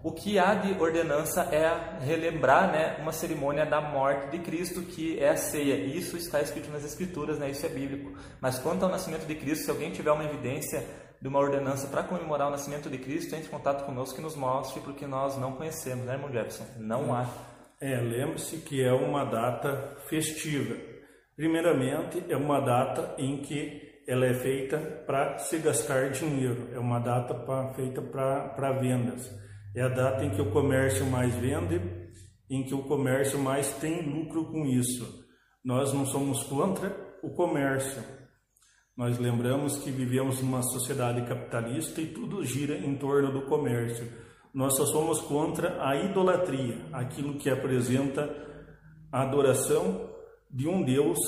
O 0.03 0.11
que 0.11 0.41
há 0.41 0.55
de 0.55 0.81
ordenança 0.81 1.43
é 1.53 2.03
relembrar 2.05 2.73
né, 2.73 2.97
uma 3.01 3.13
cerimônia 3.13 3.65
da 3.65 3.81
morte 3.81 4.31
de 4.31 4.39
Cristo, 4.39 4.83
que 4.83 5.17
é 5.21 5.29
a 5.29 5.37
ceia. 5.37 5.75
Isso 5.75 6.17
está 6.17 6.41
escrito 6.41 6.69
nas 6.71 6.85
Escrituras, 6.85 7.39
né, 7.39 7.51
isso 7.51 7.65
é 7.65 7.69
bíblico. 7.69 8.19
Mas 8.41 8.59
quanto 8.59 8.85
ao 8.85 8.91
nascimento 8.91 9.27
de 9.27 9.35
Cristo, 9.37 9.67
se 9.67 9.71
alguém 9.71 9.93
tiver 9.93 10.11
uma 10.11 10.25
evidência 10.25 10.85
de 11.21 11.29
uma 11.29 11.39
ordenança 11.39 11.87
para 11.87 12.03
comemorar 12.03 12.49
o 12.49 12.51
nascimento 12.51 12.89
de 12.91 12.99
Cristo, 12.99 13.37
entre 13.37 13.47
em 13.47 13.51
contato 13.51 13.85
conosco 13.85 14.17
que 14.17 14.23
nos 14.23 14.35
mostre, 14.35 14.81
porque 14.81 15.07
nós 15.07 15.37
não 15.37 15.53
conhecemos, 15.53 16.07
né, 16.07 16.15
irmão 16.15 16.33
Jefferson? 16.33 16.65
Não 16.79 17.15
há. 17.15 17.50
É, 17.81 17.99
lembre-se 18.01 18.59
que 18.59 18.83
é 18.83 18.93
uma 18.93 19.25
data 19.25 19.97
festiva. 20.09 20.77
Primeiramente, 21.35 22.23
é 22.29 22.37
uma 22.37 22.61
data 22.61 23.15
em 23.19 23.41
que 23.41 24.03
ela 24.07 24.27
é 24.27 24.35
feita 24.35 24.79
para 25.07 25.39
se 25.39 25.59
gastar 25.59 26.11
dinheiro, 26.11 26.69
é 26.73 26.79
uma 26.79 26.99
data 26.99 27.35
pra, 27.35 27.73
feita 27.75 28.03
para 28.03 28.73
vendas. 28.81 29.31
É 29.75 29.83
a 29.83 29.89
data 29.89 30.25
em 30.25 30.31
que 30.31 30.43
o 30.43 30.51
comércio 30.51 31.07
mais 31.07 31.35
vende, 31.37 31.81
em 32.51 32.65
que 32.65 32.75
o 32.75 32.83
comércio 32.83 33.39
mais 33.39 33.73
tem 33.75 34.03
lucro 34.03 34.47
com 34.51 34.67
isso. 34.67 35.25
Nós 35.65 35.93
não 35.93 36.05
somos 36.05 36.43
contra 36.43 36.95
o 37.23 37.31
comércio, 37.31 38.03
nós 39.01 39.19
lembramos 39.19 39.79
que 39.79 39.91
vivemos 39.91 40.43
numa 40.43 40.63
sociedade 40.63 41.27
capitalista 41.27 42.03
e 42.03 42.09
tudo 42.09 42.45
gira 42.45 42.77
em 42.77 42.99
torno 42.99 43.33
do 43.33 43.47
comércio. 43.47 44.07
Nós 44.53 44.77
só 44.77 44.85
somos 44.87 45.21
contra 45.21 45.87
a 45.87 45.97
idolatria, 45.97 46.79
aquilo 46.93 47.39
que 47.39 47.49
apresenta 47.49 48.29
a 49.13 49.23
adoração 49.23 50.11
de 50.51 50.69
um 50.69 50.83
Deus 50.83 51.19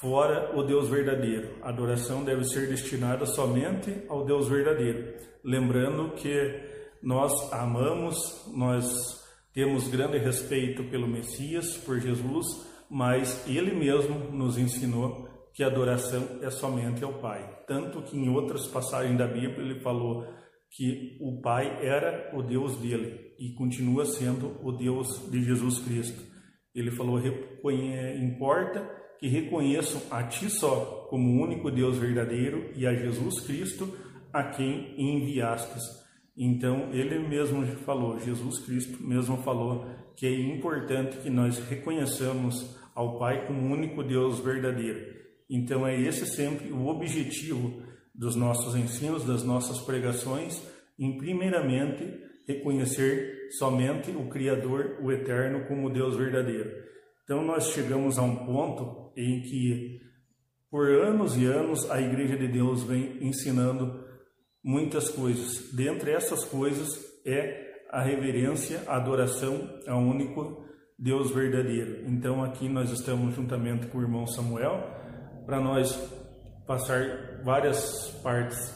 fora 0.00 0.56
o 0.56 0.62
Deus 0.62 0.88
verdadeiro. 0.88 1.56
A 1.62 1.70
adoração 1.70 2.24
deve 2.24 2.44
ser 2.44 2.68
destinada 2.68 3.26
somente 3.26 4.04
ao 4.08 4.24
Deus 4.24 4.48
verdadeiro. 4.48 5.14
Lembrando 5.44 6.14
que 6.14 6.60
nós 7.02 7.52
amamos, 7.52 8.16
nós 8.54 9.18
temos 9.52 9.88
grande 9.88 10.18
respeito 10.18 10.84
pelo 10.84 11.08
Messias, 11.08 11.76
por 11.76 11.98
Jesus, 11.98 12.46
mas 12.88 13.46
ele 13.48 13.74
mesmo 13.74 14.30
nos 14.30 14.56
ensinou 14.56 15.28
que 15.52 15.64
a 15.64 15.66
adoração 15.66 16.38
é 16.42 16.50
somente 16.50 17.02
ao 17.02 17.14
Pai. 17.14 17.64
Tanto 17.66 18.02
que 18.02 18.16
em 18.16 18.28
outras 18.28 18.66
passagens 18.68 19.18
da 19.18 19.26
Bíblia 19.26 19.58
ele 19.58 19.80
falou 19.80 20.24
que 20.70 21.16
o 21.20 21.40
Pai 21.40 21.84
era 21.84 22.30
o 22.34 22.42
Deus 22.42 22.76
dele 22.76 23.32
e 23.38 23.50
continua 23.54 24.04
sendo 24.04 24.56
o 24.62 24.72
Deus 24.72 25.30
de 25.30 25.42
Jesus 25.42 25.78
Cristo. 25.78 26.22
Ele 26.74 26.90
falou: 26.90 27.20
importa 28.20 28.88
que 29.18 29.28
reconheçam 29.28 30.00
a 30.10 30.22
Ti 30.22 30.48
só 30.50 31.06
como 31.10 31.30
o 31.30 31.42
único 31.42 31.70
Deus 31.70 31.96
verdadeiro 31.96 32.70
e 32.76 32.86
a 32.86 32.94
Jesus 32.94 33.40
Cristo 33.40 33.92
a 34.32 34.44
quem 34.44 34.94
enviastes. 34.96 35.82
Então 36.36 36.90
ele 36.92 37.18
mesmo 37.18 37.66
falou, 37.78 38.20
Jesus 38.20 38.60
Cristo 38.60 39.02
mesmo 39.02 39.38
falou 39.38 39.86
que 40.14 40.26
é 40.26 40.40
importante 40.40 41.16
que 41.18 41.30
nós 41.30 41.58
reconheçamos 41.68 42.76
ao 42.94 43.18
Pai 43.18 43.46
como 43.46 43.60
o 43.60 43.72
único 43.72 44.04
Deus 44.04 44.38
verdadeiro. 44.38 45.16
Então 45.50 45.86
é 45.86 45.98
esse 46.00 46.26
sempre 46.26 46.70
o 46.70 46.86
objetivo 46.86 47.82
dos 48.18 48.34
nossos 48.34 48.74
ensinos, 48.74 49.24
das 49.24 49.44
nossas 49.44 49.80
pregações, 49.80 50.60
em 50.98 51.16
primeiramente 51.16 52.20
reconhecer 52.48 53.48
somente 53.52 54.10
o 54.10 54.28
Criador, 54.28 54.98
o 55.00 55.12
Eterno, 55.12 55.66
como 55.68 55.88
Deus 55.88 56.16
verdadeiro. 56.16 56.68
Então 57.22 57.44
nós 57.44 57.68
chegamos 57.68 58.18
a 58.18 58.22
um 58.22 58.44
ponto 58.44 59.12
em 59.16 59.42
que 59.42 60.00
por 60.70 60.88
anos 60.88 61.36
e 61.36 61.44
anos 61.44 61.88
a 61.90 62.00
Igreja 62.00 62.36
de 62.36 62.48
Deus 62.48 62.82
vem 62.82 63.18
ensinando 63.24 64.04
muitas 64.64 65.08
coisas. 65.08 65.72
Dentre 65.72 66.10
essas 66.10 66.44
coisas 66.44 66.88
é 67.24 67.68
a 67.90 68.02
reverência, 68.02 68.82
a 68.86 68.96
adoração 68.96 69.78
ao 69.86 70.00
único 70.00 70.64
Deus 70.98 71.30
verdadeiro. 71.30 72.02
Então 72.08 72.42
aqui 72.42 72.68
nós 72.68 72.90
estamos 72.90 73.34
juntamente 73.34 73.86
com 73.86 73.98
o 73.98 74.02
irmão 74.02 74.26
Samuel 74.26 74.82
para 75.46 75.60
nós 75.60 75.92
passar 76.66 77.27
várias 77.44 78.10
partes 78.22 78.74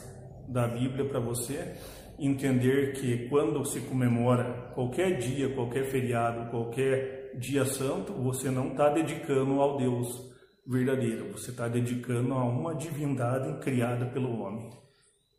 da 0.48 0.66
Bíblia 0.66 1.08
para 1.08 1.20
você 1.20 1.74
entender 2.18 2.92
que 2.92 3.28
quando 3.28 3.64
se 3.64 3.80
comemora 3.80 4.70
qualquer 4.74 5.18
dia, 5.18 5.54
qualquer 5.54 5.84
feriado, 5.84 6.50
qualquer 6.50 7.32
dia 7.36 7.64
santo, 7.64 8.12
você 8.12 8.50
não 8.50 8.68
está 8.68 8.90
dedicando 8.90 9.60
ao 9.60 9.76
Deus 9.76 10.32
verdadeiro, 10.66 11.32
você 11.32 11.50
está 11.50 11.66
dedicando 11.66 12.34
a 12.34 12.44
uma 12.44 12.74
divindade 12.74 13.58
criada 13.60 14.06
pelo 14.06 14.40
homem. 14.40 14.70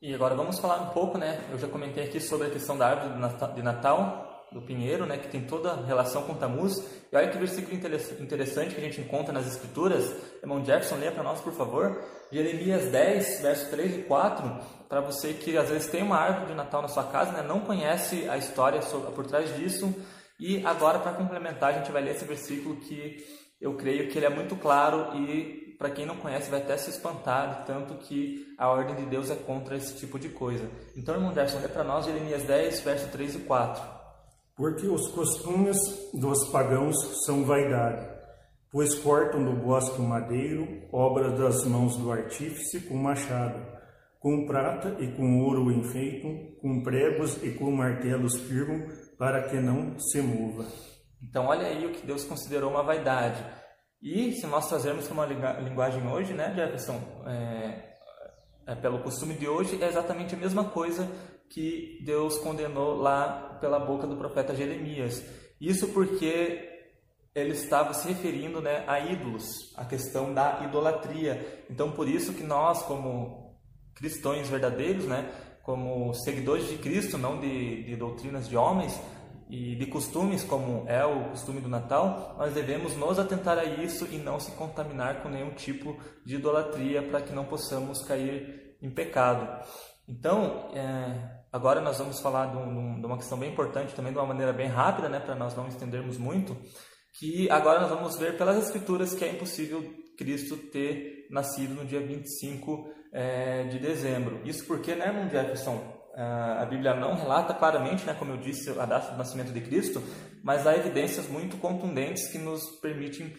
E 0.01 0.13
agora 0.13 0.36
vamos 0.36 0.60
falar 0.60 0.82
um 0.82 0.89
pouco, 0.89 1.18
né? 1.18 1.39
Eu 1.50 1.58
já 1.58 1.68
comentei 1.68 2.03
aqui 2.03 2.20
sobre 2.20 2.48
a 2.48 2.50
questão 2.50 2.77
da 2.77 2.88
árvore 2.88 3.13
de 3.56 3.62
Natal, 3.62 4.23
do 4.53 4.62
Pinheiro, 4.62 5.05
né, 5.05 5.17
que 5.17 5.27
tem 5.27 5.41
toda 5.41 5.75
relação 5.86 6.24
com 6.24 6.36
Tamuz. 6.36 6.77
E 7.12 7.15
olha 7.15 7.29
que 7.29 7.38
versículo 7.38 7.75
interessante 7.75 8.75
que 8.75 8.81
a 8.81 8.83
gente 8.83 9.01
encontra 9.01 9.33
nas 9.33 9.48
Escrituras. 9.48 10.15
Irmão 10.41 10.63
Jefferson, 10.63 10.95
leia 10.95 11.12
para 11.12 11.24
nós, 11.24 11.41
por 11.41 11.53
favor. 11.53 12.01
Jeremias 12.31 12.91
10, 12.91 13.41
versos 13.41 13.69
3 13.69 13.95
e 13.98 14.01
4. 14.03 14.83
Para 14.88 15.01
você 15.01 15.33
que 15.33 15.57
às 15.57 15.69
vezes 15.69 15.88
tem 15.88 16.03
uma 16.03 16.17
árvore 16.17 16.48
de 16.48 16.53
Natal 16.53 16.81
na 16.81 16.88
sua 16.88 17.03
casa, 17.05 17.31
né, 17.31 17.41
não 17.41 17.62
conhece 17.62 18.29
a 18.29 18.38
história 18.38 18.79
por 19.15 19.25
trás 19.25 19.55
disso. 19.55 19.93
E 20.39 20.65
agora, 20.65 21.00
para 21.00 21.13
complementar, 21.13 21.74
a 21.74 21.77
gente 21.77 21.91
vai 21.91 22.01
ler 22.01 22.12
esse 22.12 22.25
versículo 22.25 22.75
que 22.77 23.24
eu 23.62 23.75
creio 23.75 24.10
que 24.10 24.17
ele 24.19 24.25
é 24.25 24.29
muito 24.29 24.55
claro 24.55 25.15
e 25.17 25.75
para 25.77 25.89
quem 25.89 26.05
não 26.05 26.17
conhece 26.17 26.50
vai 26.50 26.62
até 26.62 26.77
se 26.77 26.89
espantar 26.89 27.60
de 27.60 27.65
tanto 27.65 27.95
que 27.95 28.53
a 28.57 28.69
ordem 28.69 28.95
de 28.95 29.05
Deus 29.05 29.29
é 29.29 29.36
contra 29.36 29.75
esse 29.75 29.95
tipo 29.95 30.19
de 30.19 30.29
coisa. 30.29 30.69
Então, 30.95 31.15
irmão 31.15 31.33
Gerson, 31.33 31.60
lê 31.60 31.67
para 31.67 31.83
nós 31.83 32.05
Jeremias 32.05 32.43
10, 32.43 32.81
verso 32.81 33.07
3 33.10 33.36
e 33.36 33.39
4. 33.39 34.02
Porque 34.55 34.88
os 34.88 35.07
costumes 35.10 35.77
dos 36.13 36.48
pagãos 36.50 36.95
são 37.25 37.43
vaidade, 37.43 38.07
pois 38.72 38.93
cortam 38.95 39.43
do 39.43 39.53
bosque 39.53 40.00
o 40.00 40.03
madeiro, 40.03 40.83
obra 40.91 41.31
das 41.31 41.65
mãos 41.65 41.98
do 41.98 42.12
artífice 42.12 42.81
com 42.81 42.95
machado, 42.95 43.65
com 44.19 44.45
prata 44.45 44.95
e 45.00 45.12
com 45.15 45.41
ouro 45.41 45.72
enfeitam, 45.72 46.55
com 46.62 46.81
pregos 46.83 47.41
e 47.43 47.51
com 47.51 47.72
martelos 47.72 48.39
firmam, 48.41 48.88
para 49.17 49.50
que 49.50 49.60
não 49.60 49.98
se 50.00 50.22
mova. 50.22 50.65
Então, 51.22 51.48
olha 51.48 51.67
aí 51.67 51.86
o 51.86 51.91
que 51.91 52.05
Deus 52.05 52.24
considerou 52.24 52.69
uma 52.69 52.83
vaidade. 52.83 53.43
E 54.01 54.33
se 54.33 54.45
nós 54.45 54.67
trazermos 54.67 55.07
para 55.07 55.13
uma 55.13 55.25
linguagem 55.60 56.07
hoje, 56.07 56.33
né, 56.33 56.53
Jefferson, 56.53 57.01
é, 57.25 57.93
é, 58.67 58.75
pelo 58.75 59.01
costume 59.01 59.33
de 59.33 59.48
hoje, 59.48 59.81
é 59.81 59.88
exatamente 59.88 60.36
a 60.36 60.38
mesma 60.38 60.65
coisa 60.65 61.10
que 61.50 62.01
Deus 62.05 62.38
condenou 62.38 62.95
lá 62.95 63.52
pela 63.63 63.79
boca 63.79 64.05
do 64.05 64.17
profeta 64.17 64.53
Jeremias. 64.53 65.24
Isso 65.62 65.88
porque 65.93 66.70
ele 67.34 67.53
estava 67.53 67.93
se 67.93 68.10
referindo 68.10 68.60
né, 68.60 68.84
a 68.86 69.00
ídolos, 69.00 69.74
a 69.77 69.86
questão 69.86 70.34
da 70.34 70.65
idolatria. 70.65 71.63
Então, 71.70 71.89
por 71.93 72.10
isso 72.10 72.34
que 72.34 72.43
nós, 72.43 72.84
como 72.84 73.58
cristãos 73.96 74.50
verdadeiros, 74.50 75.05
né, 75.05 75.32
como 75.63 76.13
seguidores 76.13 76.67
de 76.67 76.77
Cristo, 76.77 77.17
não 77.17 77.39
de, 77.39 77.84
de 77.84 77.96
doutrinas 77.96 78.50
de 78.50 78.58
homens, 78.58 79.00
e 79.50 79.75
de 79.75 79.86
costumes, 79.86 80.43
como 80.43 80.84
é 80.89 81.05
o 81.05 81.29
costume 81.29 81.62
do 81.62 81.70
Natal, 81.70 82.36
nós 82.38 82.53
devemos 82.53 82.98
nos 82.98 83.17
atentar 83.17 83.58
a 83.58 83.63
isso 83.63 84.08
e 84.12 84.17
não 84.17 84.41
se 84.41 84.51
contaminar 84.53 85.22
com 85.22 85.29
nenhum 85.29 85.51
tipo 85.51 85.98
de 86.25 86.36
idolatria 86.36 87.01
para 87.03 87.22
que 87.22 87.32
não 87.32 87.46
possamos 87.46 88.03
cair 88.03 88.75
em 88.82 88.89
pecado. 88.89 89.48
Então, 90.08 90.70
é, 90.74 91.42
agora 91.53 91.79
nós 91.79 92.00
vamos 92.00 92.19
falar 92.19 92.48
de, 92.48 92.57
um, 92.57 93.00
de, 93.00 93.05
uma 93.05 93.17
questão 93.17 93.38
bem 93.38 93.51
importante, 93.51 93.93
também 93.93 94.12
de 94.12 94.17
uma 94.17 94.27
maneira 94.27 94.51
bem 94.51 94.67
rápida, 94.67 95.07
né, 95.07 95.19
para 95.19 95.36
nós 95.36 95.55
não 95.55 95.67
estendermos 95.67 96.17
muito, 96.17 96.57
que 97.19 97.50
agora 97.51 97.79
nós 97.79 97.91
vamos 97.91 98.17
ver 98.17 98.36
pelas 98.38 98.57
Escrituras 98.57 99.13
que 99.13 99.24
é 99.24 99.31
impossível 99.31 99.83
Cristo 100.17 100.57
ter 100.57 101.27
nascido 101.29 101.75
no 101.75 101.86
dia 101.86 102.05
25 102.05 102.89
é, 103.13 103.65
de 103.65 103.79
dezembro. 103.79 104.41
Isso 104.43 104.65
porque, 104.65 104.95
né, 104.95 105.07
irmão 105.07 105.29
Jefferson, 105.29 105.93
ah, 106.15 106.62
a 106.62 106.65
Bíblia 106.65 106.95
não 106.95 107.15
relata 107.15 107.53
claramente, 107.53 108.05
né, 108.05 108.15
como 108.17 108.31
eu 108.31 108.38
disse, 108.38 108.69
a 108.72 108.86
data 108.86 109.12
do 109.12 109.17
nascimento 109.17 109.51
de 109.51 109.62
Cristo, 109.62 110.01
mas 110.43 110.65
há 110.65 110.75
evidências 110.75 111.27
muito 111.27 111.57
contundentes 111.57 112.31
que 112.31 112.38
nos 112.38 112.63
permitem 112.81 113.36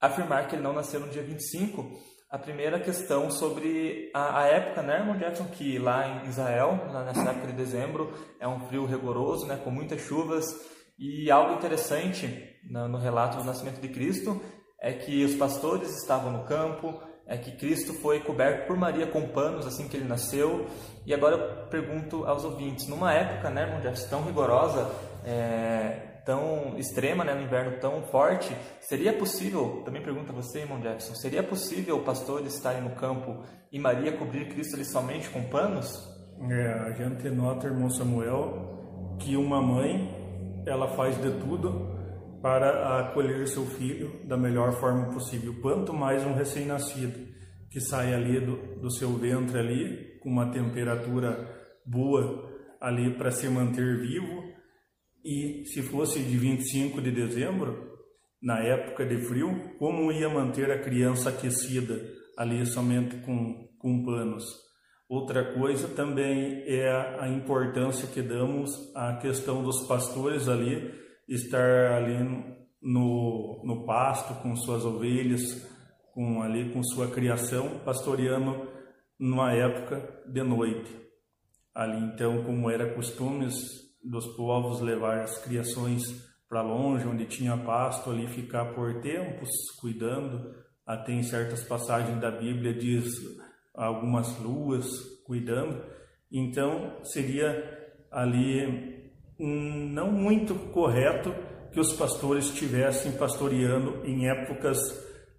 afirmar 0.00 0.48
que 0.48 0.54
ele 0.54 0.62
não 0.62 0.72
nasceu 0.72 1.00
no 1.00 1.08
dia 1.08 1.22
25. 1.22 2.15
A 2.28 2.38
primeira 2.38 2.80
questão 2.80 3.30
sobre 3.30 4.10
a, 4.12 4.40
a 4.40 4.46
época, 4.46 4.82
né, 4.82 4.98
irmão 4.98 5.16
Jackson, 5.16 5.44
que 5.44 5.78
lá 5.78 6.08
em 6.08 6.28
Israel, 6.28 6.76
nessa 7.04 7.30
época 7.30 7.46
de 7.46 7.52
dezembro, 7.52 8.12
é 8.40 8.48
um 8.48 8.60
frio 8.66 8.84
rigoroso, 8.84 9.46
né, 9.46 9.60
com 9.62 9.70
muitas 9.70 10.00
chuvas, 10.00 10.44
e 10.98 11.30
algo 11.30 11.54
interessante 11.54 12.56
no, 12.68 12.88
no 12.88 12.98
relato 12.98 13.36
do 13.36 13.44
nascimento 13.44 13.80
de 13.80 13.88
Cristo 13.88 14.40
é 14.80 14.92
que 14.92 15.24
os 15.24 15.34
pastores 15.34 15.96
estavam 15.96 16.32
no 16.32 16.44
campo, 16.44 17.00
é 17.26 17.36
que 17.36 17.56
Cristo 17.56 17.92
foi 17.94 18.20
coberto 18.20 18.66
por 18.66 18.76
Maria 18.76 19.06
com 19.06 19.28
panos 19.28 19.66
assim 19.66 19.88
que 19.88 19.96
ele 19.96 20.06
nasceu. 20.06 20.66
E 21.04 21.12
agora 21.12 21.36
eu 21.36 21.66
pergunto 21.68 22.24
aos 22.24 22.44
ouvintes, 22.44 22.86
numa 22.88 23.12
época, 23.12 23.50
né, 23.50 23.62
irmão 23.62 23.82
Jefferson, 23.82 24.08
tão 24.08 24.24
rigorosa, 24.24 24.90
é, 25.24 26.15
tão 26.26 26.76
extrema, 26.76 27.24
né, 27.24 27.32
no 27.32 27.42
inverno 27.42 27.78
tão 27.80 28.02
forte, 28.02 28.54
seria 28.80 29.12
possível, 29.12 29.82
também 29.84 30.02
pergunto 30.02 30.32
a 30.32 30.34
você, 30.34 30.58
irmão 30.60 30.82
Jefferson, 30.82 31.14
seria 31.14 31.42
possível 31.42 32.02
pastores 32.02 32.54
estarem 32.54 32.82
no 32.82 32.90
campo 32.90 33.44
e 33.72 33.78
Maria 33.78 34.12
cobrir 34.12 34.48
Cristo 34.48 34.84
somente 34.84 35.30
com 35.30 35.44
panos? 35.44 35.88
É, 36.50 36.72
a 36.72 36.90
gente 36.90 37.30
nota, 37.30 37.68
irmão 37.68 37.88
Samuel, 37.88 39.16
que 39.20 39.36
uma 39.36 39.62
mãe, 39.62 40.62
ela 40.66 40.88
faz 40.96 41.16
de 41.22 41.30
tudo 41.38 41.94
para 42.42 43.00
acolher 43.00 43.46
seu 43.46 43.64
filho 43.64 44.20
da 44.26 44.36
melhor 44.36 44.72
forma 44.72 45.08
possível. 45.12 45.54
Quanto 45.62 45.94
mais 45.94 46.24
um 46.26 46.34
recém-nascido 46.34 47.18
que 47.70 47.80
sai 47.80 48.12
ali 48.12 48.40
do, 48.40 48.80
do 48.80 48.90
seu 48.90 49.10
ventre 49.14 49.58
ali 49.58 50.18
com 50.20 50.28
uma 50.28 50.50
temperatura 50.50 51.48
boa 51.84 52.50
ali 52.80 53.16
para 53.16 53.30
se 53.30 53.48
manter 53.48 54.00
vivo 54.00 54.55
e 55.26 55.64
se 55.66 55.82
fosse 55.82 56.20
de 56.20 56.38
25 56.38 57.02
de 57.02 57.10
dezembro, 57.10 57.96
na 58.40 58.60
época 58.60 59.04
de 59.04 59.16
frio, 59.26 59.74
como 59.76 60.12
ia 60.12 60.28
manter 60.28 60.70
a 60.70 60.78
criança 60.78 61.30
aquecida 61.30 62.00
ali 62.38 62.64
somente 62.64 63.16
com, 63.22 63.68
com 63.76 64.04
panos? 64.04 64.44
Outra 65.08 65.52
coisa 65.52 65.88
também 65.88 66.62
é 66.66 66.88
a 67.18 67.28
importância 67.28 68.06
que 68.06 68.22
damos 68.22 68.70
à 68.94 69.16
questão 69.16 69.64
dos 69.64 69.84
pastores 69.88 70.48
ali 70.48 70.94
estar 71.28 71.94
ali 71.94 72.18
no, 72.80 73.62
no 73.64 73.84
pasto 73.84 74.40
com 74.42 74.54
suas 74.54 74.84
ovelhas, 74.84 75.68
com 76.14 76.40
ali 76.40 76.72
com 76.72 76.84
sua 76.84 77.08
criação, 77.08 77.80
pastoreando 77.84 78.68
numa 79.18 79.52
época 79.52 80.22
de 80.28 80.42
noite. 80.44 80.90
Ali 81.74 81.98
então, 82.04 82.44
como 82.44 82.70
era 82.70 82.94
costume 82.94 83.48
dos 84.10 84.26
povos 84.36 84.80
levar 84.80 85.20
as 85.20 85.38
criações 85.38 86.02
para 86.48 86.62
longe, 86.62 87.06
onde 87.06 87.26
tinha 87.26 87.56
pasto, 87.56 88.10
ali 88.10 88.26
ficar 88.28 88.74
por 88.74 89.00
tempos 89.00 89.50
cuidando, 89.80 90.54
até 90.86 91.12
em 91.12 91.22
certas 91.22 91.64
passagens 91.64 92.20
da 92.20 92.30
Bíblia 92.30 92.72
diz 92.72 93.20
algumas 93.74 94.38
luas 94.38 94.86
cuidando. 95.26 95.82
Então, 96.30 97.04
seria 97.04 97.50
ali 98.10 99.10
não 99.38 100.12
muito 100.12 100.54
correto 100.72 101.34
que 101.72 101.80
os 101.80 101.92
pastores 101.92 102.46
estivessem 102.46 103.12
pastoreando 103.12 104.04
em 104.04 104.28
épocas 104.28 104.78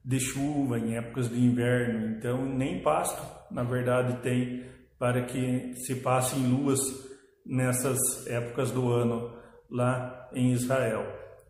de 0.04 0.20
chuva, 0.20 0.78
em 0.78 0.96
épocas 0.98 1.30
de 1.30 1.40
inverno. 1.40 2.18
Então, 2.18 2.46
nem 2.46 2.82
pasto, 2.82 3.22
na 3.50 3.64
verdade, 3.64 4.22
tem 4.22 4.66
para 5.00 5.26
que 5.26 5.74
se 5.76 5.96
passem 5.96 6.48
luas 6.48 7.07
nessas 7.48 7.98
épocas 8.28 8.72
do 8.72 8.92
ano 8.92 9.34
lá 9.72 10.30
em 10.34 10.52
Israel. 10.52 11.06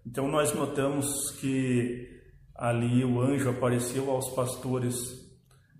Então, 0.06 0.28
nós 0.28 0.54
notamos 0.54 1.32
que 1.40 2.08
ali 2.56 3.04
o 3.04 3.20
anjo 3.20 3.50
apareceu 3.50 4.10
aos 4.10 4.30
pastores, 4.30 4.96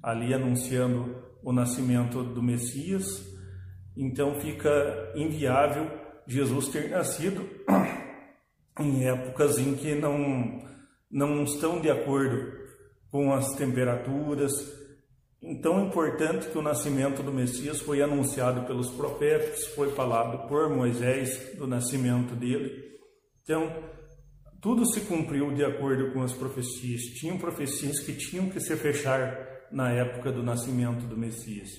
ali 0.01 0.34
anunciando 0.34 1.15
o 1.43 1.53
nascimento 1.53 2.23
do 2.23 2.41
Messias. 2.41 3.25
Então, 3.95 4.39
fica 4.39 5.13
inviável 5.15 5.89
Jesus 6.27 6.67
ter 6.69 6.89
nascido 6.89 7.47
em 8.80 9.08
épocas 9.08 9.58
em 9.58 9.75
que 9.75 9.95
não, 9.95 10.62
não 11.10 11.43
estão 11.43 11.80
de 11.80 11.89
acordo 11.89 12.51
com 13.10 13.34
as 13.34 13.56
temperaturas. 13.56 14.51
Então 15.41 15.80
é 15.80 15.84
importante 15.84 16.47
que 16.47 16.58
o 16.58 16.62
nascimento 16.62 17.21
do 17.21 17.32
Messias 17.32 17.80
foi 17.80 18.02
anunciado 18.02 18.65
pelos 18.65 18.89
profetas, 18.89 19.67
foi 19.67 19.91
falado 19.91 20.47
por 20.47 20.69
Moisés 20.69 21.56
do 21.58 21.67
nascimento 21.67 22.36
dele. 22.36 22.97
Então, 23.43 23.71
tudo 24.62 24.86
se 24.91 25.02
cumpriu 25.02 25.54
de 25.54 25.63
acordo 25.63 26.12
com 26.12 26.23
as 26.23 26.34
profecias. 26.34 27.02
Tinham 27.19 27.38
profecias 27.38 28.00
que 28.00 28.13
tinham 28.13 28.50
que 28.50 28.60
se 28.60 28.76
fechar 28.76 29.38
na 29.71 29.91
época 29.91 30.32
do 30.32 30.41
nascimento 30.41 31.06
do 31.06 31.15
Messias. 31.15 31.69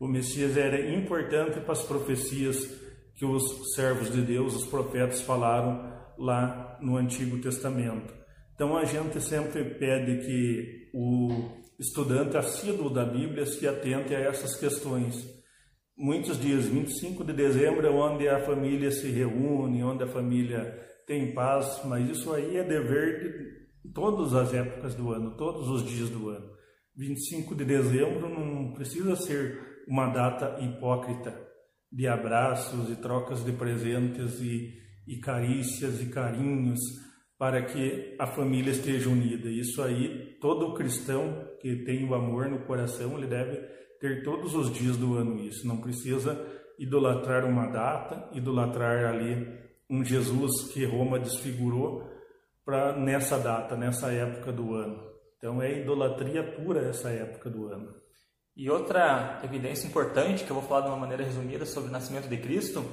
O 0.00 0.08
Messias 0.08 0.56
era 0.56 0.94
importante 0.94 1.60
para 1.60 1.72
as 1.72 1.82
profecias 1.82 2.66
que 3.14 3.24
os 3.24 3.74
servos 3.74 4.10
de 4.10 4.22
Deus, 4.22 4.54
os 4.54 4.66
profetas, 4.66 5.20
falaram 5.20 5.92
lá 6.18 6.78
no 6.80 6.96
Antigo 6.96 7.38
Testamento. 7.38 8.12
Então 8.54 8.76
a 8.76 8.84
gente 8.84 9.20
sempre 9.20 9.64
pede 9.64 10.26
que 10.26 10.90
o 10.94 11.63
estudante 11.84 12.36
assíduo 12.36 12.88
da 12.88 13.04
Bíblia 13.04 13.44
se 13.44 13.68
atente 13.68 14.14
a 14.14 14.20
essas 14.20 14.56
questões. 14.56 15.14
Muitos 15.96 16.40
dias, 16.40 16.64
25 16.64 17.22
de 17.24 17.32
dezembro 17.32 17.86
é 17.86 17.90
onde 17.90 18.26
a 18.26 18.44
família 18.44 18.90
se 18.90 19.08
reúne, 19.08 19.84
onde 19.84 20.02
a 20.02 20.08
família 20.08 20.76
tem 21.06 21.34
paz, 21.34 21.82
mas 21.84 22.08
isso 22.08 22.32
aí 22.32 22.56
é 22.56 22.64
dever 22.64 23.20
de 23.84 23.92
todas 23.92 24.34
as 24.34 24.52
épocas 24.54 24.94
do 24.94 25.12
ano, 25.12 25.36
todos 25.36 25.68
os 25.68 25.86
dias 25.86 26.08
do 26.08 26.30
ano. 26.30 26.50
25 26.96 27.54
de 27.54 27.64
dezembro 27.64 28.28
não 28.28 28.72
precisa 28.72 29.14
ser 29.14 29.84
uma 29.86 30.08
data 30.08 30.58
hipócrita 30.60 31.38
de 31.92 32.08
abraços 32.08 32.90
e 32.90 32.96
trocas 32.96 33.44
de 33.44 33.52
presentes 33.52 34.40
e, 34.40 34.72
e 35.06 35.18
carícias 35.18 36.00
e 36.00 36.06
carinhos 36.06 36.80
para 37.38 37.62
que 37.62 38.16
a 38.18 38.26
família 38.26 38.70
esteja 38.70 39.10
unida. 39.10 39.48
Isso 39.50 39.82
aí, 39.82 40.38
todo 40.40 40.74
cristão 40.74 41.53
que 41.64 41.76
tem 41.76 42.06
o 42.06 42.14
amor 42.14 42.46
no 42.50 42.58
coração, 42.66 43.16
ele 43.16 43.26
deve 43.26 43.56
ter 43.98 44.22
todos 44.22 44.54
os 44.54 44.70
dias 44.70 44.98
do 44.98 45.16
ano 45.16 45.40
isso. 45.40 45.66
Não 45.66 45.78
precisa 45.78 46.38
idolatrar 46.78 47.46
uma 47.46 47.68
data, 47.68 48.28
idolatrar 48.34 49.06
ali 49.06 49.48
um 49.88 50.04
Jesus 50.04 50.70
que 50.74 50.84
Roma 50.84 51.18
desfigurou 51.18 52.06
para 52.66 52.94
nessa 52.98 53.38
data, 53.38 53.78
nessa 53.78 54.12
época 54.12 54.52
do 54.52 54.74
ano. 54.74 55.10
Então 55.38 55.62
é 55.62 55.80
idolatria 55.80 56.42
pura 56.42 56.82
essa 56.82 57.08
época 57.08 57.48
do 57.48 57.66
ano. 57.68 57.88
E 58.54 58.68
outra 58.68 59.40
evidência 59.42 59.86
importante 59.86 60.44
que 60.44 60.50
eu 60.50 60.56
vou 60.56 60.68
falar 60.68 60.82
de 60.82 60.88
uma 60.88 60.98
maneira 60.98 61.24
resumida 61.24 61.64
sobre 61.64 61.88
o 61.88 61.92
nascimento 61.92 62.28
de 62.28 62.36
Cristo 62.36 62.84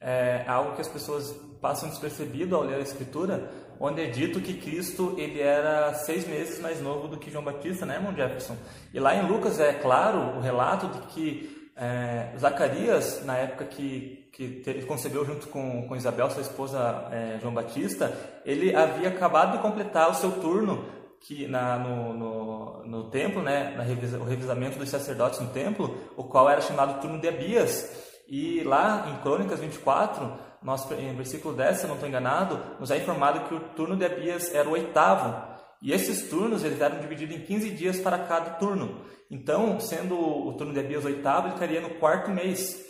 é 0.00 0.44
algo 0.48 0.74
que 0.74 0.80
as 0.80 0.88
pessoas 0.88 1.30
passam 1.60 1.90
despercebido 1.90 2.56
ao 2.56 2.62
ler 2.62 2.76
a 2.76 2.80
Escritura, 2.80 3.50
onde 3.80 4.02
é 4.02 4.06
dito 4.06 4.40
que 4.40 4.54
Cristo 4.54 5.14
ele 5.18 5.40
era 5.40 5.92
seis 5.94 6.26
meses 6.26 6.60
mais 6.60 6.80
novo 6.80 7.08
do 7.08 7.16
que 7.16 7.30
João 7.30 7.44
Batista, 7.44 7.84
né, 7.84 7.96
irmão 7.96 8.14
Jefferson? 8.14 8.56
E 8.92 9.00
lá 9.00 9.14
em 9.14 9.26
Lucas 9.26 9.58
é 9.60 9.72
claro 9.72 10.36
o 10.36 10.40
relato 10.40 10.88
de 10.88 11.06
que 11.08 11.70
é, 11.76 12.32
Zacarias, 12.38 13.24
na 13.24 13.36
época 13.36 13.64
que, 13.64 14.28
que 14.32 14.62
ele 14.66 14.86
concebeu 14.86 15.24
junto 15.24 15.48
com, 15.48 15.86
com 15.88 15.96
Isabel, 15.96 16.30
sua 16.30 16.42
esposa 16.42 17.08
é, 17.10 17.38
João 17.40 17.52
Batista, 17.52 18.12
ele 18.44 18.74
havia 18.74 19.08
acabado 19.08 19.56
de 19.56 19.62
completar 19.62 20.10
o 20.10 20.14
seu 20.14 20.32
turno 20.32 20.84
que 21.20 21.48
na, 21.48 21.78
no, 21.78 22.12
no, 22.12 22.84
no 22.84 23.04
templo, 23.10 23.42
né, 23.42 23.74
na 23.76 23.82
revisa, 23.82 24.18
o 24.18 24.24
revisamento 24.24 24.78
dos 24.78 24.90
sacerdotes 24.90 25.40
no 25.40 25.48
templo, 25.48 25.96
o 26.16 26.24
qual 26.24 26.50
era 26.50 26.60
chamado 26.60 27.00
turno 27.00 27.18
de 27.18 27.26
Abias. 27.26 28.12
E 28.28 28.62
lá 28.62 29.06
em 29.10 29.22
Crônicas 29.22 29.58
24, 29.58 30.32
nós, 30.64 30.90
em 30.92 31.14
versículo 31.14 31.54
10, 31.54 31.76
se 31.76 31.84
eu 31.84 31.88
não 31.88 31.96
estou 31.96 32.08
enganado, 32.08 32.58
nos 32.80 32.90
é 32.90 32.96
informado 32.96 33.46
que 33.46 33.54
o 33.54 33.60
turno 33.60 33.96
de 33.96 34.04
Abias 34.06 34.52
era 34.54 34.66
o 34.66 34.72
oitavo. 34.72 35.54
E 35.82 35.92
esses 35.92 36.30
turnos 36.30 36.64
eles 36.64 36.80
eram 36.80 36.98
divididos 36.98 37.36
em 37.36 37.40
15 37.40 37.70
dias 37.72 38.00
para 38.00 38.18
cada 38.20 38.52
turno. 38.52 39.04
Então, 39.30 39.78
sendo 39.78 40.18
o 40.18 40.54
turno 40.54 40.72
de 40.72 40.80
Abias 40.80 41.04
oitavo, 41.04 41.48
ele 41.48 41.54
ficaria 41.54 41.82
no 41.82 41.90
quarto 41.96 42.30
mês. 42.30 42.82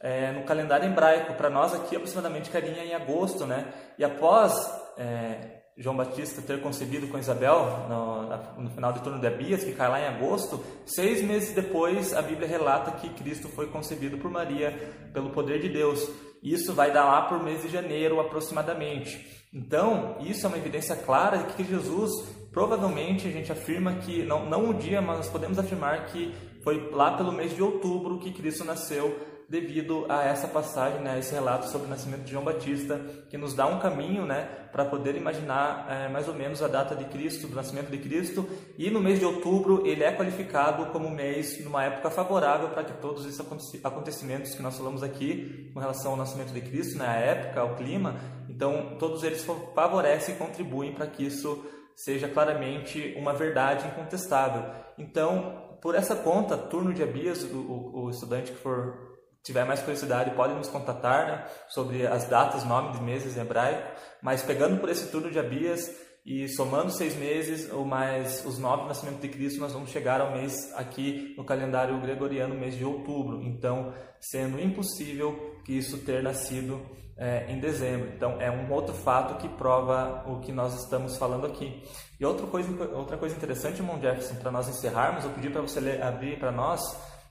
É, 0.00 0.32
no 0.32 0.42
calendário 0.42 0.86
hebraico, 0.86 1.34
para 1.34 1.48
nós 1.48 1.72
aqui 1.72 1.94
aproximadamente 1.94 2.46
ficaria 2.46 2.84
em 2.84 2.92
agosto, 2.92 3.46
né? 3.46 3.72
E 3.96 4.04
após 4.04 4.52
é, 4.98 5.61
João 5.82 5.96
Batista 5.96 6.40
ter 6.40 6.60
concebido 6.60 7.08
com 7.08 7.18
Isabel 7.18 7.88
no, 7.88 8.62
no, 8.62 8.70
final 8.70 8.92
do 8.92 9.00
turno 9.00 9.18
de 9.18 9.26
Abias, 9.26 9.64
que 9.64 9.72
cai 9.72 9.88
lá 9.88 10.00
em 10.00 10.06
agosto, 10.06 10.64
seis 10.86 11.20
meses 11.20 11.52
depois 11.52 12.14
a 12.14 12.22
Bíblia 12.22 12.46
relata 12.46 12.92
que 12.92 13.08
Cristo 13.08 13.48
foi 13.48 13.66
concebido 13.66 14.16
por 14.16 14.30
Maria 14.30 14.70
pelo 15.12 15.30
poder 15.30 15.60
de 15.60 15.68
Deus. 15.68 16.08
Isso 16.40 16.72
vai 16.72 16.92
dar 16.92 17.04
lá 17.04 17.22
por 17.22 17.42
mês 17.42 17.62
de 17.62 17.68
janeiro 17.68 18.20
aproximadamente. 18.20 19.42
Então, 19.52 20.18
isso 20.20 20.46
é 20.46 20.48
uma 20.48 20.58
evidência 20.58 20.94
clara 20.94 21.38
de 21.38 21.54
que 21.54 21.64
Jesus, 21.64 22.12
provavelmente, 22.52 23.26
a 23.26 23.32
gente 23.32 23.50
afirma 23.50 23.94
que, 23.94 24.22
não, 24.22 24.48
não 24.48 24.70
o 24.70 24.74
dia, 24.74 25.02
mas 25.02 25.28
podemos 25.28 25.58
afirmar 25.58 26.06
que 26.06 26.32
foi 26.62 26.90
lá 26.92 27.16
pelo 27.16 27.32
mês 27.32 27.56
de 27.56 27.62
outubro 27.62 28.20
que 28.20 28.30
Cristo 28.30 28.64
nasceu 28.64 29.31
devido 29.52 30.06
a 30.08 30.24
essa 30.24 30.48
passagem, 30.48 31.02
né, 31.02 31.18
esse 31.18 31.34
relato 31.34 31.68
sobre 31.68 31.86
o 31.86 31.90
nascimento 31.90 32.22
de 32.22 32.32
João 32.32 32.42
Batista, 32.42 32.98
que 33.28 33.36
nos 33.36 33.52
dá 33.52 33.66
um 33.66 33.78
caminho 33.78 34.24
né, 34.24 34.48
para 34.72 34.82
poder 34.82 35.14
imaginar 35.14 35.86
é, 35.90 36.08
mais 36.08 36.26
ou 36.26 36.32
menos 36.32 36.62
a 36.62 36.68
data 36.68 36.96
de 36.96 37.04
Cristo, 37.04 37.48
do 37.48 37.54
nascimento 37.54 37.90
de 37.90 37.98
Cristo, 37.98 38.48
e 38.78 38.88
no 38.88 38.98
mês 38.98 39.18
de 39.18 39.26
outubro 39.26 39.86
ele 39.86 40.02
é 40.02 40.10
qualificado 40.10 40.86
como 40.86 41.10
mês 41.10 41.62
numa 41.62 41.84
época 41.84 42.08
favorável 42.08 42.70
para 42.70 42.82
que 42.82 42.94
todos 42.94 43.26
esses 43.26 43.38
acontecimentos 43.84 44.54
que 44.54 44.62
nós 44.62 44.78
falamos 44.78 45.02
aqui 45.02 45.70
com 45.74 45.80
relação 45.80 46.12
ao 46.12 46.16
nascimento 46.16 46.54
de 46.54 46.60
Cristo, 46.62 46.96
né, 46.96 47.06
a 47.06 47.16
época, 47.16 47.62
o 47.62 47.76
clima, 47.76 48.16
então 48.48 48.96
todos 48.98 49.22
eles 49.22 49.44
favorecem 49.74 50.34
e 50.34 50.38
contribuem 50.38 50.94
para 50.94 51.06
que 51.06 51.26
isso 51.26 51.62
seja 51.94 52.26
claramente 52.26 53.14
uma 53.18 53.34
verdade 53.34 53.86
incontestável. 53.86 54.64
Então, 54.96 55.76
por 55.82 55.94
essa 55.94 56.16
conta, 56.16 56.56
turno 56.56 56.94
de 56.94 57.02
Abias, 57.02 57.44
o, 57.44 58.04
o 58.04 58.08
estudante 58.08 58.50
que 58.50 58.56
for 58.56 59.11
tiver 59.42 59.64
mais 59.64 59.80
curiosidade, 59.80 60.34
pode 60.34 60.54
nos 60.54 60.68
contatar 60.68 61.26
né, 61.26 61.46
sobre 61.68 62.06
as 62.06 62.28
datas, 62.28 62.64
nome 62.64 62.92
de 62.92 63.02
meses 63.02 63.36
em 63.36 63.40
hebraico. 63.40 63.82
Mas 64.22 64.42
pegando 64.42 64.80
por 64.80 64.88
esse 64.88 65.10
turno 65.10 65.30
de 65.30 65.38
Abias 65.38 65.90
e 66.24 66.48
somando 66.48 66.92
seis 66.92 67.16
meses, 67.16 67.70
ou 67.72 67.84
mais 67.84 68.44
os 68.46 68.58
nove 68.58 68.86
nascimentos 68.86 69.20
de 69.20 69.28
Cristo, 69.28 69.60
nós 69.60 69.72
vamos 69.72 69.90
chegar 69.90 70.20
ao 70.20 70.30
mês 70.30 70.72
aqui 70.76 71.34
no 71.36 71.44
calendário 71.44 72.00
gregoriano, 72.00 72.54
mês 72.54 72.76
de 72.76 72.84
outubro. 72.84 73.42
Então, 73.42 73.92
sendo 74.20 74.60
impossível 74.60 75.56
que 75.64 75.76
isso 75.76 75.98
ter 75.98 76.22
nascido 76.22 76.80
é, 77.16 77.50
em 77.50 77.58
dezembro. 77.58 78.10
Então, 78.14 78.40
é 78.40 78.48
um 78.50 78.72
outro 78.72 78.94
fato 78.94 79.40
que 79.40 79.48
prova 79.48 80.24
o 80.28 80.38
que 80.40 80.52
nós 80.52 80.80
estamos 80.80 81.16
falando 81.16 81.46
aqui. 81.46 81.82
E 82.20 82.24
outra 82.24 82.46
coisa, 82.46 82.70
outra 82.94 83.16
coisa 83.16 83.34
interessante, 83.34 83.80
irmão 83.80 84.00
Jefferson, 84.00 84.36
para 84.36 84.52
nós 84.52 84.68
encerrarmos, 84.68 85.24
eu 85.24 85.30
pedi 85.30 85.50
para 85.50 85.60
você 85.60 85.80
ler, 85.80 86.00
abrir 86.00 86.38
para 86.38 86.52
nós 86.52 86.80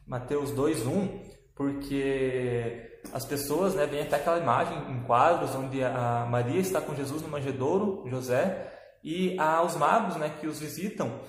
Mateus 0.06 0.52
2:1 0.52 1.31
porque 1.62 3.02
as 3.14 3.24
pessoas 3.24 3.76
né, 3.76 3.86
veem 3.86 4.02
até 4.02 4.16
aquela 4.16 4.40
imagem 4.40 4.76
em 4.92 5.04
quadros 5.04 5.54
onde 5.54 5.84
a 5.84 6.26
Maria 6.28 6.60
está 6.60 6.82
com 6.82 6.96
Jesus 6.96 7.22
no 7.22 7.28
manjedouro, 7.28 8.04
José, 8.10 8.68
e 9.04 9.38
há 9.40 9.62
os 9.62 9.76
magos 9.76 10.16
né, 10.16 10.36
que 10.40 10.48
os 10.48 10.60
visitam, 10.60 11.20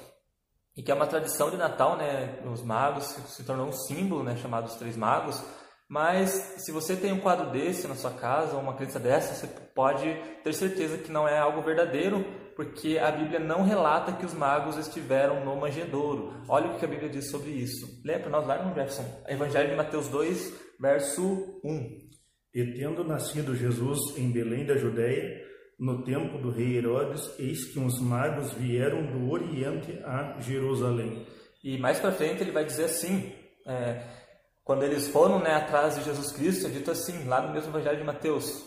e 0.74 0.82
que 0.82 0.90
é 0.90 0.94
uma 0.94 1.06
tradição 1.06 1.50
de 1.50 1.58
Natal, 1.58 1.98
né, 1.98 2.38
os 2.50 2.62
magos 2.62 3.04
se 3.04 3.44
tornou 3.44 3.66
um 3.66 3.72
símbolo, 3.72 4.22
né, 4.22 4.34
chamado 4.36 4.68
os 4.68 4.74
Três 4.76 4.96
Magos, 4.96 5.42
mas 5.86 6.30
se 6.30 6.72
você 6.72 6.96
tem 6.96 7.12
um 7.12 7.20
quadro 7.20 7.50
desse 7.50 7.86
na 7.86 7.94
sua 7.94 8.12
casa, 8.12 8.54
ou 8.54 8.62
uma 8.62 8.72
crença 8.72 8.98
dessa, 8.98 9.34
você 9.34 9.46
pode 9.74 10.14
ter 10.42 10.54
certeza 10.54 10.96
que 10.96 11.12
não 11.12 11.28
é 11.28 11.38
algo 11.38 11.60
verdadeiro, 11.60 12.24
porque 12.54 12.98
a 12.98 13.10
Bíblia 13.10 13.38
não 13.40 13.62
relata 13.62 14.12
que 14.12 14.26
os 14.26 14.34
magos 14.34 14.76
estiveram 14.76 15.44
no 15.44 15.56
manjedouro. 15.56 16.32
Olha 16.48 16.70
o 16.70 16.78
que 16.78 16.84
a 16.84 16.88
Bíblia 16.88 17.08
diz 17.08 17.30
sobre 17.30 17.50
isso. 17.50 18.00
Lê 18.04 18.18
para 18.18 18.30
nós 18.30 18.46
lá, 18.46 18.56
irmão 18.56 18.74
Jefferson. 18.74 19.04
Evangelho 19.26 19.70
de 19.70 19.76
Mateus 19.76 20.08
2, 20.08 20.52
verso 20.80 21.60
1. 21.64 22.12
E 22.54 22.64
tendo 22.74 23.04
nascido 23.04 23.56
Jesus 23.56 24.16
em 24.18 24.30
Belém 24.30 24.66
da 24.66 24.76
Judéia, 24.76 25.42
no 25.78 26.04
tempo 26.04 26.38
do 26.38 26.50
rei 26.50 26.76
Herodes, 26.76 27.28
eis 27.38 27.64
que 27.72 27.78
uns 27.78 28.00
magos 28.00 28.52
vieram 28.52 29.04
do 29.06 29.30
Oriente 29.30 29.98
a 30.04 30.38
Jerusalém. 30.40 31.26
E 31.64 31.78
mais 31.78 31.98
para 31.98 32.12
frente 32.12 32.42
ele 32.42 32.52
vai 32.52 32.64
dizer 32.64 32.84
assim, 32.84 33.32
é, 33.66 34.02
quando 34.62 34.84
eles 34.84 35.08
foram 35.08 35.40
né, 35.40 35.54
atrás 35.54 35.96
de 35.96 36.04
Jesus 36.04 36.32
Cristo, 36.32 36.66
é 36.66 36.70
dito 36.70 36.90
assim, 36.90 37.24
lá 37.24 37.40
no 37.40 37.52
mesmo 37.52 37.70
Evangelho 37.70 37.98
de 37.98 38.04
Mateus, 38.04 38.64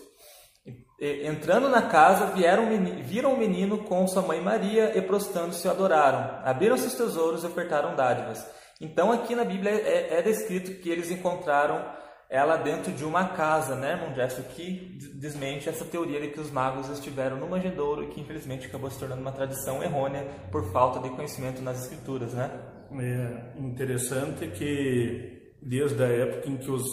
Entrando 0.99 1.67
na 1.69 1.81
casa, 1.83 2.27
vieram, 2.27 2.67
viram 3.03 3.33
o 3.33 3.37
menino 3.37 3.79
com 3.79 4.07
sua 4.07 4.21
mãe 4.21 4.41
Maria 4.41 4.97
e 4.97 5.01
prostrando-se 5.01 5.67
o 5.67 5.71
adoraram. 5.71 6.39
Abriram 6.43 6.77
seus 6.77 6.95
tesouros 6.95 7.43
e 7.43 7.47
ofertaram 7.47 7.95
dádivas. 7.95 8.45
Então, 8.79 9.11
aqui 9.11 9.35
na 9.35 9.43
Bíblia 9.43 9.71
é, 9.71 10.17
é, 10.17 10.21
descrito 10.21 10.81
que 10.81 10.89
eles 10.89 11.11
encontraram 11.11 11.85
ela 12.29 12.57
dentro 12.57 12.91
de 12.91 13.05
uma 13.05 13.29
casa, 13.29 13.75
né, 13.75 13.91
irmão 13.91 14.15
Jefferson? 14.15 14.43
Que 14.55 14.97
desmente 15.13 15.69
essa 15.69 15.85
teoria 15.85 16.19
de 16.19 16.29
que 16.29 16.39
os 16.39 16.49
magos 16.49 16.89
estiveram 16.89 17.37
no 17.37 17.47
manjedouro 17.47 18.03
e 18.03 18.07
que 18.07 18.19
infelizmente 18.19 18.67
acabou 18.67 18.89
se 18.89 18.99
tornando 18.99 19.21
uma 19.21 19.31
tradição 19.31 19.83
errônea 19.83 20.25
por 20.51 20.71
falta 20.71 20.99
de 20.99 21.13
conhecimento 21.15 21.61
nas 21.61 21.83
Escrituras, 21.83 22.33
né? 22.33 22.51
É 22.99 23.59
interessante 23.59 24.47
que 24.47 25.53
desde 25.61 26.01
a 26.03 26.07
época 26.07 26.49
em 26.49 26.57
que 26.57 26.71
os 26.71 26.85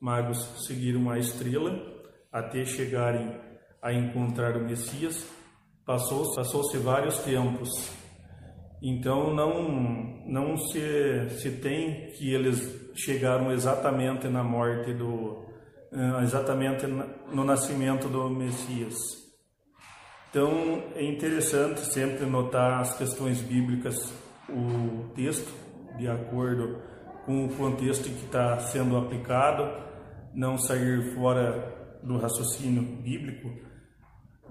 magos 0.00 0.66
seguiram 0.66 1.10
a 1.10 1.18
estrela 1.18 1.89
até 2.32 2.64
chegarem 2.64 3.34
a 3.82 3.92
encontrar 3.92 4.56
o 4.56 4.64
Messias, 4.64 5.26
passou-se 5.84 6.36
passou 6.36 6.62
vários 6.80 7.18
tempos. 7.18 7.68
Então 8.82 9.34
não 9.34 10.24
não 10.26 10.56
se 10.56 11.28
se 11.30 11.50
tem 11.50 12.10
que 12.12 12.32
eles 12.32 12.92
chegaram 12.94 13.52
exatamente 13.52 14.28
na 14.28 14.42
morte 14.42 14.92
do 14.94 15.44
eh, 15.92 16.22
exatamente 16.22 16.86
no 16.86 17.44
nascimento 17.44 18.08
do 18.08 18.30
Messias. 18.30 18.94
Então 20.30 20.84
é 20.94 21.04
interessante 21.04 21.80
sempre 21.80 22.24
notar 22.24 22.80
as 22.80 22.96
questões 22.96 23.40
bíblicas, 23.42 23.96
o 24.48 25.08
texto 25.14 25.52
de 25.98 26.08
acordo 26.08 26.80
com 27.26 27.46
o 27.46 27.48
contexto 27.56 28.04
que 28.04 28.24
está 28.24 28.58
sendo 28.60 28.96
aplicado, 28.96 29.68
não 30.32 30.56
sair 30.56 31.14
fora 31.14 31.79
do 32.02 32.18
raciocínio 32.18 32.82
bíblico 32.82 33.50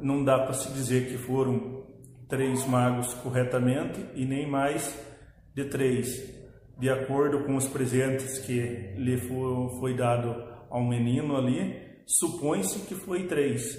não 0.02 0.24
dá 0.24 0.40
para 0.40 0.54
se 0.54 0.72
dizer 0.72 1.08
que 1.08 1.18
foram 1.18 1.84
três 2.28 2.66
magos 2.68 3.14
corretamente 3.16 4.00
e 4.16 4.26
nem 4.26 4.50
mais 4.50 4.98
de 5.54 5.66
três, 5.66 6.08
de 6.80 6.90
acordo 6.90 7.44
com 7.44 7.56
os 7.56 7.68
presentes 7.68 8.40
que 8.40 8.94
lhe 8.98 9.18
foi, 9.80 9.96
dado 9.96 10.36
ao 10.70 10.84
menino 10.84 11.36
ali, 11.36 12.04
supõe-se 12.06 12.88
que 12.88 12.96
foi 12.96 13.28
três, 13.28 13.78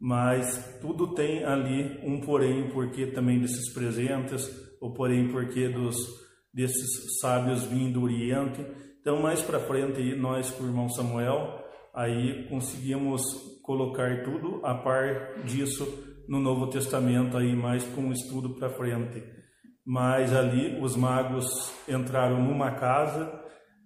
mas 0.00 0.78
tudo 0.80 1.14
tem 1.14 1.44
ali 1.44 2.00
um 2.02 2.20
porém, 2.20 2.70
porque 2.70 3.08
também 3.08 3.40
desses 3.40 3.72
presentes, 3.74 4.48
ou 4.80 4.94
porém 4.94 5.28
porque 5.28 5.68
dos 5.68 6.20
desses 6.52 7.20
sábios 7.20 7.64
vindo 7.64 8.00
do 8.00 8.04
Oriente. 8.04 8.64
Então, 9.00 9.20
mais 9.20 9.42
para 9.42 9.60
frente, 9.60 10.14
nós 10.16 10.50
com 10.50 10.64
o 10.64 10.66
irmão 10.66 10.88
Samuel 10.88 11.59
aí 11.94 12.46
conseguimos 12.48 13.22
colocar 13.62 14.22
tudo 14.22 14.64
a 14.64 14.74
par 14.74 15.42
disso 15.44 15.86
no 16.28 16.38
Novo 16.38 16.68
Testamento 16.68 17.36
aí 17.36 17.54
mais 17.54 17.84
para 17.84 18.00
um 18.00 18.12
estudo 18.12 18.54
para 18.54 18.70
frente. 18.70 19.22
Mas 19.84 20.32
ali 20.32 20.80
os 20.80 20.96
magos 20.96 21.72
entraram 21.88 22.42
numa 22.42 22.72
casa, 22.72 23.32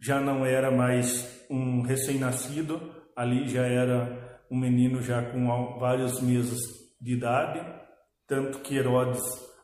já 0.02 0.20
não 0.20 0.44
era 0.44 0.70
mais 0.70 1.46
um 1.50 1.82
recém-nascido, 1.82 2.80
ali 3.16 3.48
já 3.48 3.62
era 3.62 4.42
um 4.50 4.58
menino 4.58 5.00
já 5.00 5.22
com 5.22 5.78
vários 5.78 6.20
meses 6.20 6.60
de 7.00 7.14
idade, 7.14 7.60
tanto 8.26 8.58
que 8.60 8.76
Herodes 8.76 9.22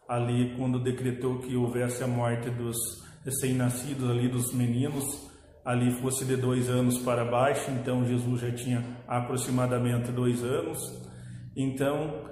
ali 0.09 0.57
quando 0.57 0.83
decretou 0.83 1.38
que 1.38 1.55
houvesse 1.55 2.03
a 2.03 2.07
morte 2.07 2.50
dos 2.50 2.76
recém-nascidos 3.24 4.11
ali 4.11 4.29
dos 4.29 4.53
meninos, 4.53 5.30
ali 5.64 5.90
fosse 6.01 6.25
de 6.25 6.37
dois 6.37 6.68
anos 6.68 6.99
para 6.99 7.25
baixo, 7.25 7.70
então 7.70 8.05
Jesus 8.05 8.40
já 8.40 8.53
tinha 8.53 8.85
aproximadamente 9.07 10.11
dois 10.11 10.42
anos. 10.42 10.79
Então, 11.57 12.29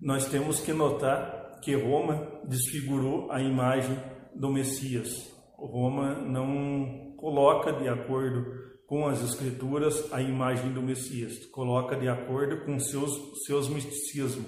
nós 0.00 0.26
temos 0.26 0.60
que 0.60 0.72
notar 0.72 1.60
que 1.62 1.74
Roma 1.74 2.28
desfigurou 2.44 3.30
a 3.30 3.40
imagem 3.40 3.96
do 4.34 4.50
Messias. 4.50 5.32
Roma 5.56 6.14
não 6.14 7.14
coloca 7.16 7.72
de 7.72 7.88
acordo 7.88 8.44
com 8.86 9.06
as 9.06 9.22
escrituras 9.22 10.12
a 10.12 10.20
imagem 10.20 10.72
do 10.72 10.82
Messias, 10.82 11.46
coloca 11.46 11.96
de 11.96 12.08
acordo 12.08 12.64
com 12.64 12.78
seus 12.78 13.12
seus 13.46 13.68
misticismos. 13.68 14.46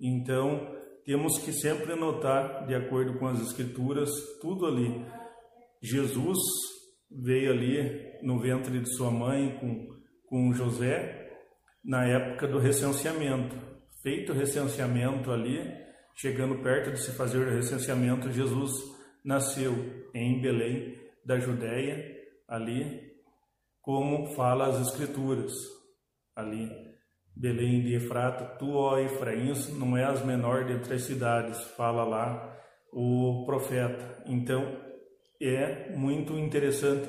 Então, 0.00 0.74
temos 1.04 1.38
que 1.38 1.52
sempre 1.52 1.94
notar 1.94 2.66
de 2.66 2.74
acordo 2.74 3.18
com 3.18 3.28
as 3.28 3.40
escrituras 3.40 4.10
tudo 4.42 4.66
ali. 4.66 5.06
Jesus 5.80 6.38
veio 7.10 7.52
ali 7.52 8.18
no 8.22 8.38
ventre 8.38 8.78
de 8.80 8.88
sua 8.94 9.10
mãe 9.10 9.56
com, 9.58 9.88
com 10.28 10.52
José 10.52 11.30
na 11.84 12.04
época 12.06 12.48
do 12.48 12.58
recenseamento. 12.58 13.56
Feito 14.02 14.32
o 14.32 14.34
recenseamento 14.34 15.30
ali, 15.30 15.60
chegando 16.14 16.62
perto 16.62 16.92
de 16.92 17.00
se 17.00 17.12
fazer 17.12 17.38
o 17.38 17.50
recenseamento, 17.50 18.32
Jesus 18.32 18.72
nasceu 19.24 19.72
em 20.14 20.40
Belém 20.40 20.96
da 21.24 21.38
Judéia, 21.38 22.16
ali, 22.48 23.02
como 23.80 24.34
fala 24.34 24.68
as 24.68 24.80
Escrituras, 24.80 25.52
ali. 26.34 26.70
Belém 27.34 27.82
de 27.82 27.94
Efrata, 27.94 28.56
tu, 28.56 28.72
ó 28.72 28.98
Efraim, 28.98 29.52
não 29.78 29.94
és 29.96 30.24
menor 30.24 30.64
dentre 30.64 30.94
as 30.94 31.02
cidades, 31.02 31.60
fala 31.76 32.02
lá 32.02 32.56
o 32.92 33.44
profeta. 33.44 34.22
Então, 34.24 34.85
é 35.40 35.92
muito 35.96 36.34
interessante 36.38 37.08